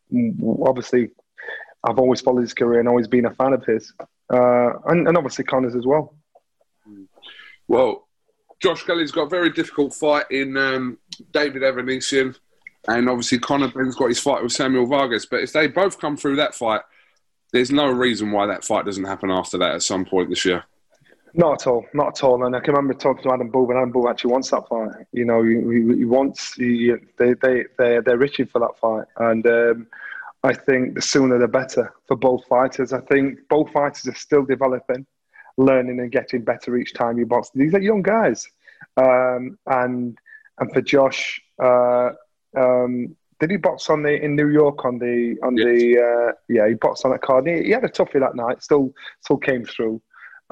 obviously, 0.65 1.11
I've 1.83 1.99
always 1.99 2.21
followed 2.21 2.41
his 2.41 2.53
career 2.53 2.79
and 2.79 2.89
always 2.89 3.07
been 3.07 3.25
a 3.25 3.33
fan 3.33 3.53
of 3.53 3.65
his, 3.65 3.93
uh, 4.31 4.71
and, 4.85 5.07
and 5.07 5.17
obviously 5.17 5.45
Conor's 5.45 5.75
as 5.75 5.85
well. 5.85 6.15
Well, 7.67 8.07
Josh 8.61 8.83
Kelly's 8.83 9.11
got 9.11 9.23
a 9.23 9.29
very 9.29 9.49
difficult 9.49 9.93
fight 9.93 10.25
in 10.31 10.55
um, 10.57 10.97
David 11.31 11.63
Avanesyan, 11.63 12.35
and 12.87 13.09
obviously 13.09 13.39
Conor 13.39 13.69
Benn's 13.69 13.95
got 13.95 14.09
his 14.09 14.19
fight 14.19 14.43
with 14.43 14.51
Samuel 14.51 14.85
Vargas. 14.85 15.25
But 15.25 15.41
if 15.41 15.53
they 15.53 15.67
both 15.67 15.99
come 15.99 16.17
through 16.17 16.37
that 16.37 16.55
fight, 16.55 16.81
there's 17.51 17.71
no 17.71 17.87
reason 17.87 18.31
why 18.31 18.47
that 18.47 18.63
fight 18.63 18.85
doesn't 18.85 19.03
happen 19.03 19.31
after 19.31 19.57
that 19.59 19.75
at 19.75 19.83
some 19.83 20.05
point 20.05 20.29
this 20.29 20.45
year. 20.45 20.63
Not 21.35 21.61
at 21.61 21.67
all, 21.67 21.85
not 21.93 22.09
at 22.09 22.23
all. 22.23 22.45
And 22.45 22.55
I 22.55 22.59
can 22.59 22.73
remember 22.75 22.93
talking 22.93 23.23
to 23.23 23.33
Adam 23.33 23.49
Booth, 23.49 23.69
and 23.69 23.77
Adam 23.79 23.91
Booth 23.91 24.07
actually 24.07 24.31
wants 24.31 24.51
that 24.51 24.67
fight. 24.67 24.91
You 25.11 25.25
know, 25.25 25.41
he, 25.41 25.55
he, 25.97 26.05
wants, 26.05 26.53
he, 26.53 26.93
they, 27.17 27.33
they, 27.41 27.65
they, 27.77 27.99
they're 28.05 28.17
reaching 28.17 28.45
for 28.45 28.59
that 28.59 28.77
fight. 28.79 29.07
And 29.17 29.45
um, 29.47 29.87
I 30.43 30.53
think 30.53 30.93
the 30.95 31.01
sooner 31.01 31.39
the 31.39 31.47
better 31.47 31.91
for 32.07 32.15
both 32.15 32.45
fighters. 32.45 32.93
I 32.93 33.01
think 33.01 33.39
both 33.49 33.71
fighters 33.71 34.07
are 34.07 34.15
still 34.15 34.43
developing, 34.43 35.07
learning 35.57 35.99
and 35.99 36.11
getting 36.11 36.43
better 36.43 36.75
each 36.77 36.93
time 36.93 37.17
you 37.17 37.25
box. 37.25 37.49
These 37.55 37.73
are 37.73 37.81
young 37.81 38.03
guys. 38.03 38.47
Um, 38.97 39.57
and 39.65 40.17
and 40.59 40.71
for 40.71 40.81
Josh, 40.81 41.41
uh, 41.63 42.11
um, 42.55 43.15
did 43.39 43.49
he 43.49 43.57
box 43.57 43.89
on 43.89 44.03
the 44.03 44.21
in 44.23 44.35
New 44.35 44.49
York 44.49 44.85
on 44.85 44.99
the 44.99 45.35
on 45.41 45.57
Yes. 45.57 45.65
the 45.65 45.99
uh, 45.99 46.31
yeah 46.47 46.67
he 46.67 46.75
boxed 46.75 47.05
on 47.05 47.11
that 47.11 47.21
card. 47.21 47.47
He, 47.47 47.63
he 47.63 47.71
had 47.71 47.83
a 47.85 47.89
toughie 47.89 48.19
that 48.19 48.35
night. 48.35 48.61
Still 48.61 48.93
still 49.21 49.37
came 49.37 49.65
through. 49.65 49.99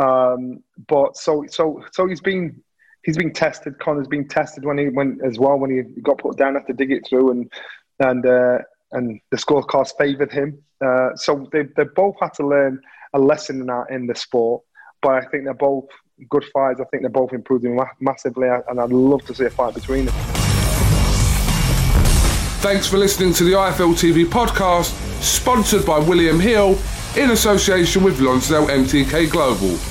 Um, 0.01 0.63
but 0.87 1.15
so 1.15 1.45
so 1.47 1.83
so 1.91 2.07
he's 2.07 2.21
been 2.21 2.61
he's 3.03 3.17
been 3.17 3.33
tested. 3.33 3.79
Conor's 3.79 4.07
been 4.07 4.27
tested 4.27 4.65
when 4.65 4.77
he 4.77 4.89
went 4.89 5.23
as 5.23 5.37
well 5.37 5.57
when 5.57 5.71
he 5.71 6.01
got 6.01 6.17
put 6.17 6.37
down 6.37 6.57
after 6.57 6.73
dig 6.73 6.91
it 6.91 7.07
through 7.07 7.31
and 7.31 7.51
and 7.99 8.25
uh, 8.25 8.59
and 8.93 9.19
the 9.29 9.37
scorecards 9.37 9.91
favoured 9.97 10.31
him. 10.31 10.61
Uh, 10.83 11.15
so 11.15 11.47
they 11.51 11.63
they 11.77 11.83
both 11.95 12.15
had 12.19 12.33
to 12.35 12.47
learn 12.47 12.79
a 13.13 13.19
lesson 13.19 13.61
in 13.61 13.67
that 13.67 13.85
in 13.89 14.07
the 14.07 14.15
sport. 14.15 14.63
But 15.01 15.11
I 15.11 15.21
think 15.27 15.45
they're 15.45 15.53
both 15.53 15.87
good 16.29 16.45
fights. 16.53 16.79
I 16.79 16.85
think 16.85 17.03
they're 17.03 17.09
both 17.09 17.33
improving 17.33 17.79
massively, 17.99 18.47
and 18.47 18.79
I'd 18.79 18.91
love 18.91 19.23
to 19.25 19.35
see 19.35 19.45
a 19.45 19.49
fight 19.49 19.73
between 19.73 20.05
them. 20.05 20.15
Thanks 22.61 22.87
for 22.87 22.97
listening 22.97 23.33
to 23.33 23.43
the 23.43 23.53
IFL 23.53 23.95
TV 23.95 24.25
podcast, 24.25 24.91
sponsored 25.21 25.83
by 25.83 25.97
William 25.97 26.39
Hill 26.39 26.77
in 27.17 27.31
association 27.31 28.03
with 28.03 28.19
Lonsdale 28.19 28.67
MTK 28.67 29.29
Global. 29.31 29.90